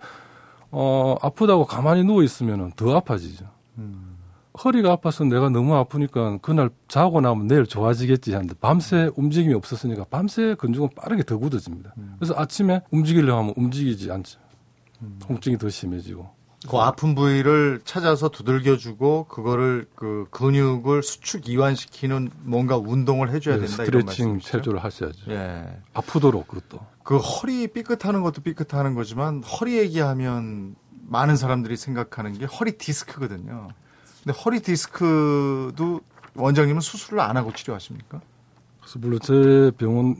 어, 0.71 1.17
아프다고 1.21 1.67
가만히 1.67 2.05
누워 2.05 2.23
있으면 2.23 2.73
더 2.77 2.97
아파지죠. 2.97 3.47
음. 3.79 4.17
허리가 4.65 4.93
아파서 4.93 5.25
내가 5.25 5.49
너무 5.49 5.75
아프니까 5.75 6.39
그날 6.43 6.69
자고 6.87 7.23
나면 7.23 7.47
내일 7.47 7.65
좋아지겠지 7.65 8.35
하는데 8.35 8.55
밤새 8.61 9.11
움직임이 9.17 9.55
없었으니까 9.55 10.05
밤새 10.11 10.55
근육은 10.57 10.91
빠르게 10.95 11.23
더 11.23 11.39
굳어집니다. 11.39 11.95
음. 11.97 12.17
그래서 12.19 12.35
아침에 12.37 12.83
움직이려고 12.91 13.39
하면 13.41 13.55
움직이지 13.57 14.11
않죠. 14.11 14.39
통증이 15.21 15.59
더 15.59 15.69
심해지고 15.69 16.29
그 16.69 16.77
아픈 16.79 17.15
부위를 17.15 17.81
찾아서 17.85 18.29
두들겨주고 18.29 19.25
그거를 19.25 19.87
그 19.95 20.27
근육을 20.31 21.03
수축 21.03 21.49
이완시키는 21.49 22.31
뭔가 22.43 22.77
운동을 22.77 23.31
해줘야 23.31 23.57
네, 23.57 23.67
된다 23.67 23.83
이런 23.85 24.03
스트레칭 24.03 24.27
말씀이시죠? 24.27 24.59
체조를 24.59 24.85
하셔야죠. 24.85 25.31
예. 25.31 25.81
아프도록 25.95 26.49
그것도. 26.49 26.81
그 27.03 27.17
허리 27.19 27.69
삐끗하는 27.69 28.23
것도 28.23 28.43
삐끗하는 28.43 28.95
거지만 28.95 29.43
허리 29.43 29.79
얘기하면 29.79 30.77
많은 31.09 31.37
사람들이 31.37 31.77
생각하는 31.77 32.39
게 32.39 32.45
허리 32.47 32.79
디스크거든요. 32.79 33.69
근데 34.23 34.39
허리 34.39 34.61
디스크도 34.61 36.01
원장님은 36.35 36.81
수술을 36.81 37.21
안 37.21 37.37
하고 37.37 37.53
치료하십니까? 37.53 38.21
그래서 38.81 38.99
물론 38.99 39.19
제 39.23 39.71
병원 39.77 40.17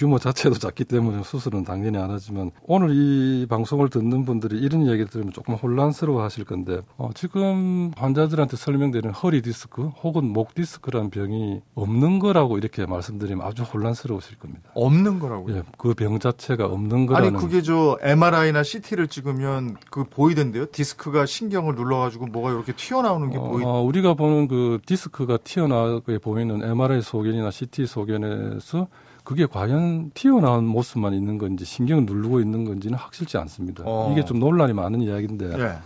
규모 0.00 0.18
자체도 0.18 0.56
작기 0.56 0.84
때문에 0.84 1.22
수술은 1.22 1.62
당연히 1.64 1.98
안 1.98 2.10
하지만 2.10 2.50
오늘 2.62 2.88
이 2.94 3.44
방송을 3.46 3.90
듣는 3.90 4.24
분들이 4.24 4.58
이런 4.58 4.80
이야기를 4.80 5.08
들으면 5.08 5.30
조금 5.30 5.52
혼란스러워 5.56 6.22
하실 6.22 6.46
건데 6.46 6.80
어, 6.96 7.10
지금 7.14 7.90
환자들한테 7.98 8.56
설명되는 8.56 9.10
허리 9.10 9.42
디스크 9.42 9.88
혹은 10.02 10.24
목 10.32 10.54
디스크라는 10.54 11.10
병이 11.10 11.60
없는 11.74 12.18
거라고 12.18 12.56
이렇게 12.56 12.86
말씀드리면 12.86 13.46
아주 13.46 13.62
혼란스러우실 13.62 14.38
겁니다. 14.38 14.70
없는 14.72 15.18
거라고요. 15.18 15.56
예, 15.56 15.62
그 15.76 15.92
병 15.92 16.18
자체가 16.18 16.64
없는 16.64 17.04
거라는 17.04 17.36
아니 17.36 17.36
그게 17.36 17.60
저 17.60 17.98
MRI나 18.00 18.62
CT를 18.62 19.06
찍으면 19.08 19.76
그 19.90 20.04
보이던데요. 20.04 20.64
디스크가 20.72 21.26
신경을 21.26 21.74
눌러가지고 21.74 22.28
뭐가 22.28 22.52
이렇게 22.52 22.72
튀어나오는 22.72 23.28
게 23.28 23.38
보이. 23.38 23.62
어, 23.62 23.82
우리가 23.82 24.14
보는 24.14 24.48
그 24.48 24.78
디스크가 24.86 25.36
튀어나오게 25.44 26.18
보이는 26.20 26.62
MRI 26.62 27.02
소견이나 27.02 27.50
CT 27.50 27.84
소견에서 27.84 28.88
그게 29.24 29.46
과연 29.46 30.10
튀어나온 30.14 30.66
모습만 30.66 31.14
있는 31.14 31.38
건지 31.38 31.64
신경을 31.64 32.06
누르고 32.06 32.40
있는 32.40 32.64
건지는 32.64 32.98
확실치 32.98 33.36
않습니다. 33.38 33.84
어. 33.86 34.10
이게 34.12 34.24
좀 34.24 34.38
논란이 34.38 34.72
많은 34.72 35.00
이야기인데 35.02 35.58
예. 35.58 35.78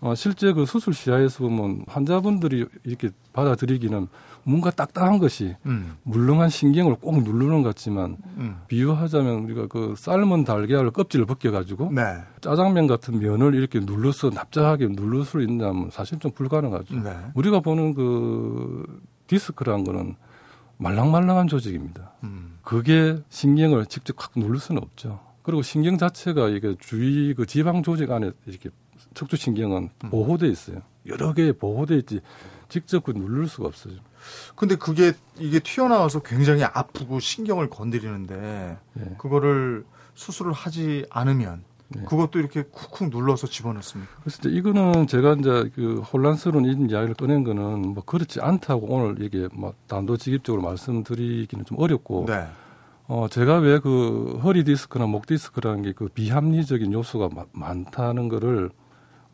어, 0.00 0.14
실제 0.14 0.52
그 0.52 0.66
수술 0.66 0.94
시야에서 0.94 1.44
보면 1.44 1.84
환자분들이 1.88 2.66
이렇게 2.84 3.10
받아들이기는 3.32 4.08
뭔가 4.44 4.70
딱딱한 4.70 5.18
것이 5.18 5.56
음. 5.66 5.96
물렁한 6.04 6.50
신경을 6.50 6.96
꼭 7.00 7.22
누르는 7.22 7.62
것 7.62 7.70
같지만 7.70 8.16
음. 8.36 8.60
비유하자면 8.68 9.44
우리가 9.44 9.66
그 9.66 9.94
삶은 9.96 10.44
달걀 10.44 10.88
껍질을 10.90 11.26
벗겨가지고 11.26 11.90
네. 11.92 12.02
짜장면 12.40 12.86
같은 12.86 13.18
면을 13.18 13.54
이렇게 13.54 13.80
눌러서 13.80 14.30
납작하게 14.30 14.88
누를 14.90 15.24
수 15.24 15.40
있냐면 15.40 15.90
사실 15.90 16.18
좀 16.20 16.30
불가능하죠. 16.30 16.94
네. 17.00 17.16
우리가 17.34 17.60
보는 17.60 17.94
그 17.94 18.84
디스크라는 19.26 19.84
거는 19.84 20.14
말랑말랑한 20.78 21.48
조직입니다. 21.48 22.12
음. 22.24 22.58
그게 22.62 23.18
신경을 23.28 23.86
직접 23.86 24.16
확 24.18 24.32
누를 24.36 24.58
수는 24.58 24.82
없죠. 24.82 25.20
그리고 25.42 25.62
신경 25.62 25.96
자체가 25.96 26.48
이게 26.48 26.74
주위 26.80 27.32
그 27.34 27.46
지방 27.46 27.82
조직 27.82 28.10
안에 28.10 28.32
이렇게 28.46 28.70
척추 29.14 29.36
신경은 29.36 29.90
음. 30.04 30.10
보호돼 30.10 30.48
있어요. 30.48 30.82
여러 31.06 31.32
개 31.32 31.52
보호돼 31.52 31.96
있지 31.98 32.20
직접 32.68 33.04
그 33.04 33.12
누를 33.12 33.48
수가 33.48 33.68
없어요. 33.68 33.94
근데 34.56 34.74
그게 34.74 35.12
이게 35.38 35.60
튀어나와서 35.60 36.20
굉장히 36.20 36.64
아프고 36.64 37.20
신경을 37.20 37.70
건드리는데 37.70 38.76
예. 38.98 39.14
그거를 39.18 39.84
수술을 40.14 40.52
하지 40.52 41.06
않으면 41.10 41.62
네. 41.88 42.02
그것도 42.04 42.38
이렇게 42.38 42.62
쿡쿡 42.64 43.10
눌러서 43.10 43.46
집어넣습니까? 43.46 44.10
그래서 44.20 44.48
이거는 44.48 45.06
제가 45.06 45.34
이제 45.38 45.70
그 45.74 46.00
혼란스러운 46.00 46.64
이야기를 46.90 47.14
꺼낸 47.14 47.44
거는 47.44 47.94
뭐 47.94 48.02
그렇지 48.04 48.40
않다고 48.40 48.86
오늘 48.92 49.22
이게 49.22 49.48
뭐 49.52 49.72
단도직입적으로 49.86 50.62
말씀드리기는 50.62 51.64
좀 51.64 51.78
어렵고 51.80 52.24
네. 52.26 52.46
어 53.08 53.28
제가 53.30 53.58
왜 53.58 53.78
그 53.78 54.40
허리 54.42 54.64
디스크나 54.64 55.06
목 55.06 55.26
디스크라는 55.26 55.82
게 55.82 55.92
그 55.92 56.08
비합리적인 56.08 56.92
요소가 56.92 57.28
마- 57.32 57.44
많다는 57.52 58.28
거를 58.28 58.70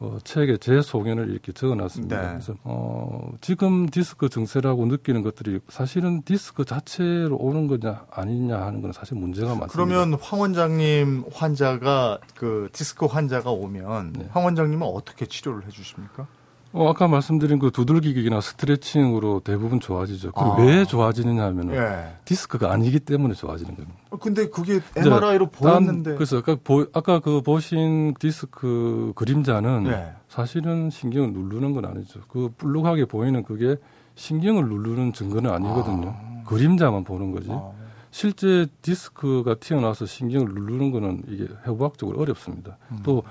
어 0.02 0.18
책에 0.24 0.56
제 0.56 0.82
소견을 0.82 1.30
이렇게 1.30 1.52
적어놨습니다. 1.52 2.20
네. 2.20 2.28
그래서 2.30 2.54
어 2.64 3.32
지금 3.40 3.88
디스크 3.88 4.28
증세라고 4.28 4.86
느끼는 4.86 5.22
것들이 5.22 5.60
사실은 5.68 6.22
디스크 6.22 6.64
자체로 6.64 7.36
오는 7.36 7.68
거냐 7.68 8.06
아니냐 8.10 8.60
하는 8.60 8.82
건 8.82 8.90
사실 8.90 9.16
문제가 9.16 9.54
많습니다. 9.54 9.72
그러면 9.72 10.14
황 10.20 10.40
원장님 10.40 11.26
환자가 11.32 12.18
그 12.34 12.68
디스크 12.72 13.06
환자가 13.06 13.52
오면 13.52 14.12
네. 14.14 14.28
황 14.32 14.44
원장님은 14.44 14.84
어떻게 14.84 15.24
치료를 15.24 15.66
해주십니까? 15.66 16.26
어, 16.74 16.88
아까 16.88 17.06
말씀드린 17.06 17.58
그 17.58 17.70
두들기기나 17.70 18.40
스트레칭으로 18.40 19.40
대부분 19.40 19.78
좋아지죠. 19.78 20.32
그리고 20.32 20.52
아. 20.52 20.56
왜 20.64 20.84
좋아지느냐 20.84 21.44
하면은 21.44 21.74
예. 21.74 22.14
디스크가 22.24 22.72
아니기 22.72 22.98
때문에 23.00 23.34
좋아지는 23.34 23.74
겁니다. 23.76 23.98
어, 24.10 24.16
근데 24.16 24.48
그게 24.48 24.80
MRI로 24.96 25.50
단- 25.50 25.52
보였는데. 25.52 26.14
그래서 26.14 26.38
아까, 26.38 26.56
보, 26.62 26.86
아까 26.94 27.20
그 27.20 27.42
보신 27.42 28.14
디스크 28.18 29.12
그림자는 29.16 29.86
예. 29.88 30.12
사실은 30.28 30.88
신경을 30.88 31.32
누르는 31.34 31.74
건 31.74 31.84
아니죠. 31.84 32.20
그 32.28 32.50
불룩하게 32.56 33.04
보이는 33.04 33.42
그게 33.42 33.76
신경을 34.14 34.66
누르는 34.68 35.12
증거는 35.12 35.50
아니거든요. 35.50 36.14
그림자만 36.46 37.04
보는 37.04 37.32
거지. 37.32 37.48
아. 37.50 37.70
실제 38.10 38.66
디스크가 38.82 39.54
튀어나와서 39.56 40.06
신경을 40.06 40.48
누르는 40.54 40.90
거는 40.90 41.22
이게 41.28 41.48
해부학적으로 41.66 42.18
어렵습니다. 42.20 42.76
음. 42.92 42.98
또, 43.02 43.22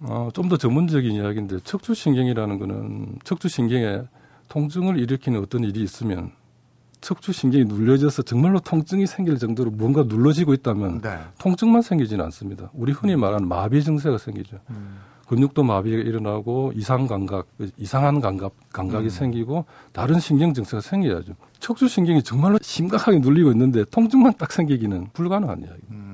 어, 0.00 0.28
좀 0.32 0.48
더 0.48 0.56
전문적인 0.56 1.12
이야기인데 1.12 1.60
척추신경이라는 1.64 2.58
거는 2.58 3.18
척추신경에 3.24 4.02
통증을 4.48 4.98
일으키는 4.98 5.40
어떤 5.40 5.62
일이 5.62 5.82
있으면 5.82 6.32
척추신경이 7.00 7.64
눌려져서 7.64 8.22
정말로 8.22 8.58
통증이 8.60 9.06
생길 9.06 9.38
정도로 9.38 9.70
뭔가 9.70 10.02
눌러지고 10.02 10.52
있다면 10.54 11.00
네. 11.00 11.18
통증만 11.38 11.82
생기지는 11.82 12.24
않습니다. 12.26 12.70
우리 12.74 12.92
흔히 12.92 13.16
말하는 13.16 13.48
마비 13.48 13.82
증세가 13.82 14.18
생기죠. 14.18 14.58
음. 14.70 14.98
근육도 15.28 15.62
마비가 15.62 15.96
일어나고 15.96 16.72
이상 16.74 17.06
감각, 17.06 17.46
이상한 17.76 18.20
감각, 18.20 18.52
감각이 18.72 19.06
음. 19.06 19.10
생기고 19.10 19.64
다른 19.92 20.18
신경 20.18 20.52
증세가 20.52 20.80
생겨야죠. 20.80 21.34
척추 21.60 21.86
신경이 21.86 22.22
정말로 22.24 22.58
심각하게 22.60 23.20
눌리고 23.20 23.52
있는데 23.52 23.84
통증만 23.84 24.34
딱 24.36 24.50
생기기는 24.50 25.06
불가능한 25.12 25.60
이야기. 25.60 25.80
음. 25.92 26.09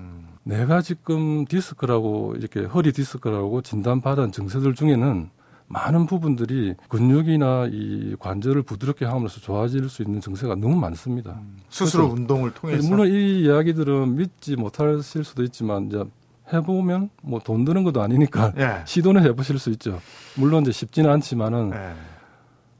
내가 0.46 0.80
지금 0.80 1.44
디스크라고 1.44 2.34
이렇게 2.38 2.60
허리 2.64 2.92
디스크라고 2.92 3.62
진단받은 3.62 4.30
증세들 4.30 4.76
중에는 4.76 5.28
많은 5.66 6.06
부분들이 6.06 6.74
근육이나 6.88 7.66
이 7.72 8.14
관절을 8.20 8.62
부드럽게 8.62 9.04
함으로써 9.06 9.40
좋아질 9.40 9.88
수 9.88 10.02
있는 10.02 10.20
증세가 10.20 10.54
너무 10.54 10.76
많습니다. 10.76 11.40
스스로 11.68 12.04
그래서- 12.04 12.14
운동을 12.14 12.54
통해서. 12.54 12.88
물론 12.88 13.08
이 13.08 13.40
이야기들은 13.42 14.14
믿지 14.14 14.54
못하실 14.54 15.24
수도 15.24 15.42
있지만 15.42 15.86
이제 15.88 16.04
해보면 16.52 17.10
뭐 17.22 17.40
돈 17.40 17.64
드는 17.64 17.82
것도 17.82 18.00
아니니까 18.00 18.52
예. 18.58 18.82
시도는 18.84 19.24
해보실 19.24 19.58
수 19.58 19.70
있죠. 19.70 19.98
물론 20.36 20.62
이제 20.62 20.70
쉽지는 20.70 21.10
않지만은 21.10 21.72
예. 21.74 21.92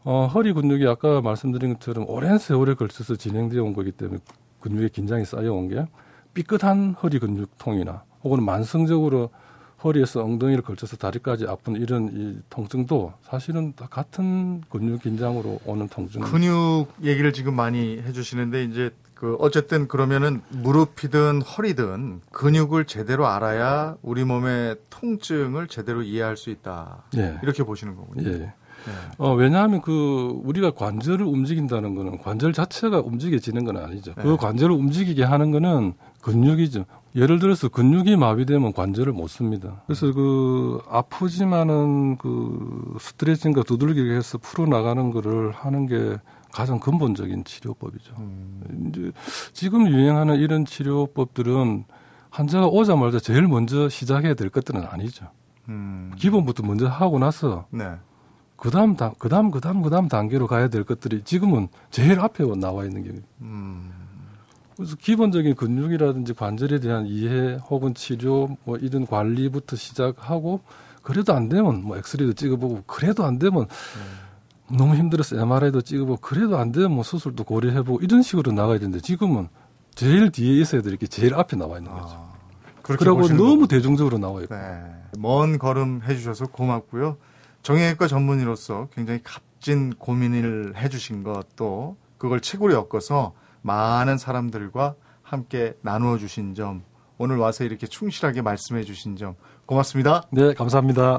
어, 0.05 0.31
허리 0.33 0.52
근육이 0.52 0.87
아까 0.87 1.20
말씀드린 1.20 1.72
것처럼 1.74 2.05
오랜 2.09 2.38
세월에 2.38 2.74
걸쳐서 2.74 3.16
진행되어 3.16 3.61
온 3.64 3.72
거기 3.74 3.90
때문에 3.90 4.20
근육의 4.61 4.90
긴장이 4.90 5.24
쌓여 5.24 5.52
온 5.52 5.68
게 5.68 5.85
삐끗한 6.37 6.96
허리 7.03 7.18
근육통이나 7.18 8.03
혹은 8.22 8.44
만성적으로 8.44 9.31
허리에서 9.83 10.22
엉덩이를 10.22 10.62
걸쳐서 10.62 10.96
다리까지 10.96 11.46
아픈 11.46 11.77
이런 11.77 12.11
이 12.12 12.38
통증도 12.51 13.14
사실은 13.22 13.72
다 13.75 13.87
같은 13.88 14.61
근육 14.68 15.03
긴장으로 15.03 15.61
오는 15.64 15.88
통증. 15.88 16.20
근육 16.22 16.88
얘기를 17.03 17.33
지금 17.33 17.55
많이 17.55 17.99
해주시는데 17.99 18.64
이제 18.64 18.90
그 19.14 19.37
어쨌든 19.38 19.88
그러면은 19.88 20.42
무릎이든 20.51 21.40
허리든 21.40 22.20
근육을 22.33 22.85
제대로 22.85 23.27
알아야 23.27 23.96
우리 24.03 24.25
몸의 24.25 24.77
통증을 24.90 25.68
제대로 25.68 26.03
이해할 26.03 26.37
수 26.37 26.51
있다. 26.51 27.05
예. 27.16 27.38
이렇게 27.42 27.62
보시는 27.62 27.96
거군요. 27.96 28.29
예. 28.29 28.53
어, 29.18 29.35
왜냐하면 29.35 29.81
그 29.81 30.40
우리가 30.44 30.72
관절을 30.72 31.25
움직인다는 31.25 31.94
거는 31.94 32.18
관절 32.18 32.53
자체가 32.53 33.01
움직여지는 33.01 33.64
건 33.64 33.79
아니죠. 33.79 34.14
그 34.14 34.29
네. 34.29 34.37
관절을 34.37 34.75
움직이게 34.75 35.25
하는 35.25 35.51
거는 35.51 35.94
근육이죠. 36.26 36.86
예를 37.14 37.38
들어서 37.38 37.68
근육이 37.68 38.16
마비되면 38.16 38.72
관절을 38.72 39.12
못 39.12 39.28
씁니다. 39.28 39.82
그래서 39.86 40.12
그 40.12 40.82
아프지만은 40.90 42.18
그 42.18 42.96
스트레칭과 43.00 43.62
두들기기 43.62 44.10
해서 44.10 44.36
풀어 44.38 44.66
나가는 44.66 45.12
거를 45.12 45.52
하는 45.52 45.86
게 45.86 46.16
가장 46.52 46.80
근본적인 46.80 47.44
치료법이죠. 47.44 48.14
음. 48.18 48.88
이제 48.88 49.12
지금 49.52 49.88
유행하는 49.88 50.36
이런 50.36 50.64
치료법들은 50.64 51.84
환자가 52.30 52.66
오자마자 52.66 53.20
제일 53.20 53.42
먼저 53.46 53.88
시작해야 53.88 54.34
될 54.34 54.50
것들은 54.50 54.84
아니죠. 54.84 55.26
음. 55.68 56.12
기본부터 56.16 56.66
먼저 56.66 56.88
하고 56.88 57.20
나서 57.20 57.66
네. 57.70 57.84
그다음 58.56 58.96
다 58.96 59.12
그다음 59.18 59.50
그다음 59.50 59.82
그다음 59.82 60.08
단계로 60.08 60.46
가야 60.48 60.68
될 60.68 60.82
것들이 60.82 61.22
지금은 61.22 61.68
제일 61.90 62.18
앞에 62.18 62.44
나와 62.58 62.84
있는 62.84 63.04
게 63.04 63.12
음. 63.42 64.06
그래서 64.76 64.96
기본적인 64.96 65.54
근육이라든지 65.54 66.34
관절에 66.34 66.80
대한 66.80 67.06
이해 67.06 67.58
혹은 67.70 67.94
치료 67.94 68.56
뭐 68.64 68.76
이런 68.76 69.06
관리부터 69.06 69.76
시작하고 69.76 70.60
그래도 71.02 71.32
안 71.32 71.48
되면 71.48 71.82
뭐 71.82 71.96
엑스레이도 71.96 72.34
찍어보고 72.34 72.82
그래도 72.86 73.24
안 73.24 73.38
되면 73.38 73.66
너무 74.70 74.96
힘들어서 74.96 75.36
MRI도 75.40 75.80
찍어보고 75.82 76.20
그래도 76.20 76.58
안 76.58 76.72
되면 76.72 76.92
뭐 76.92 77.04
수술도 77.04 77.44
고려해보고 77.44 78.00
이런 78.02 78.22
식으로 78.22 78.52
나가야 78.52 78.78
되는데 78.78 79.00
지금은 79.00 79.48
제일 79.94 80.30
뒤에 80.30 80.60
있어야 80.60 80.82
될 80.82 80.96
게 80.96 81.06
제일 81.06 81.34
앞에 81.34 81.56
나와 81.56 81.78
있는 81.78 81.92
거죠. 81.92 82.14
아. 82.18 82.36
그렇게 82.82 83.04
그리고 83.04 83.20
너무 83.28 83.36
거군요. 83.36 83.66
대중적으로 83.66 84.18
나와요. 84.18 84.46
네. 84.50 84.56
먼 85.18 85.58
걸음 85.58 86.02
해주셔서 86.06 86.48
고맙고요. 86.48 87.16
정형외과 87.62 88.06
전문의로서 88.06 88.88
굉장히 88.94 89.20
값진 89.24 89.94
고민을 89.98 90.74
해주신 90.76 91.22
것도 91.22 91.96
그걸 92.18 92.40
책으로 92.40 92.74
엮어서 92.74 93.32
많은 93.66 94.16
사람들과 94.16 94.94
함께 95.22 95.74
나누어 95.83 96.18
주신 96.18 96.55
점, 96.55 96.85
오늘 97.18 97.37
와서 97.37 97.64
이렇게 97.64 97.88
충실하게 97.88 98.42
말씀해 98.42 98.85
주신 98.85 99.16
점 99.16 99.35
고맙습니다. 99.66 100.22
네, 100.31 100.55
감사합니다. 100.55 101.18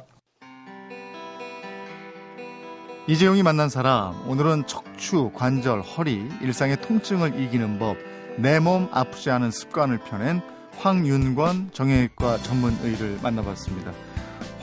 이재용이 3.08 3.44
만난 3.44 3.68
사람, 3.70 4.16
오늘은 4.30 4.66
척추, 4.68 5.32
관절, 5.34 5.82
허리, 5.82 6.30
일상의 6.42 6.82
통증을 6.82 7.40
이기는 7.40 7.80
법, 7.80 7.98
내 8.38 8.60
몸 8.60 8.88
아프지 8.92 9.30
않은 9.32 9.52
습관을 9.52 10.00
펴낸 10.00 10.42
황윤권 10.78 11.72
정형외과 11.74 12.38
전문의를 12.38 13.20
만나봤습니다. 13.24 13.92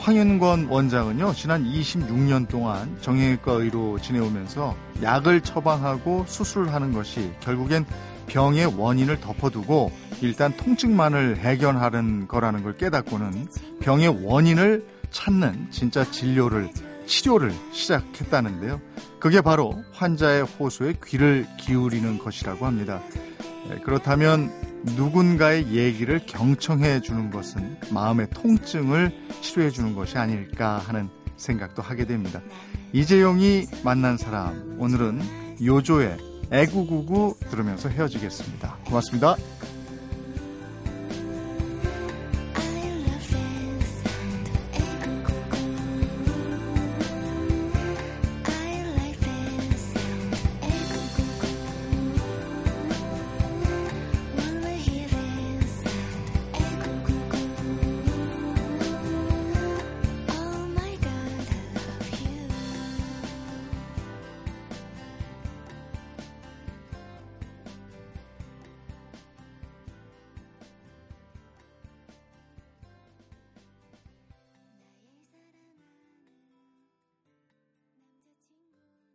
황윤권 0.05 0.67
원장은요, 0.67 1.33
지난 1.33 1.65
26년 1.65 2.47
동안 2.47 2.95
정형외과 3.01 3.53
의로 3.53 3.99
지내오면서 3.99 4.75
약을 5.01 5.41
처방하고 5.41 6.25
수술하는 6.27 6.93
것이 6.93 7.31
결국엔 7.39 7.87
병의 8.27 8.77
원인을 8.77 9.19
덮어두고 9.19 9.91
일단 10.21 10.55
통증만을 10.55 11.37
해결하는 11.37 12.27
거라는 12.27 12.61
걸 12.61 12.77
깨닫고는 12.77 13.47
병의 13.81 14.23
원인을 14.23 14.85
찾는 15.09 15.71
진짜 15.71 16.03
진료를 16.03 16.69
치료를 17.07 17.51
시작했다는데요. 17.71 18.79
그게 19.19 19.41
바로 19.41 19.83
환자의 19.93 20.43
호소에 20.43 20.97
귀를 21.03 21.47
기울이는 21.59 22.19
것이라고 22.19 22.67
합니다. 22.67 23.01
네, 23.69 23.79
그렇다면 23.83 24.51
누군가의 24.95 25.71
얘기를 25.71 26.19
경청해 26.25 27.01
주는 27.01 27.31
것은 27.31 27.77
마음의 27.91 28.29
통증을 28.31 29.11
치료해 29.41 29.69
주는 29.69 29.95
것이 29.95 30.17
아닐까 30.17 30.77
하는 30.77 31.09
생각도 31.37 31.81
하게 31.81 32.05
됩니다. 32.05 32.41
이재용이 32.93 33.65
만난 33.83 34.17
사람, 34.17 34.77
오늘은 34.79 35.21
요조의 35.63 36.17
애구구구 36.51 37.37
들으면서 37.49 37.89
헤어지겠습니다. 37.89 38.77
고맙습니다. 38.85 39.35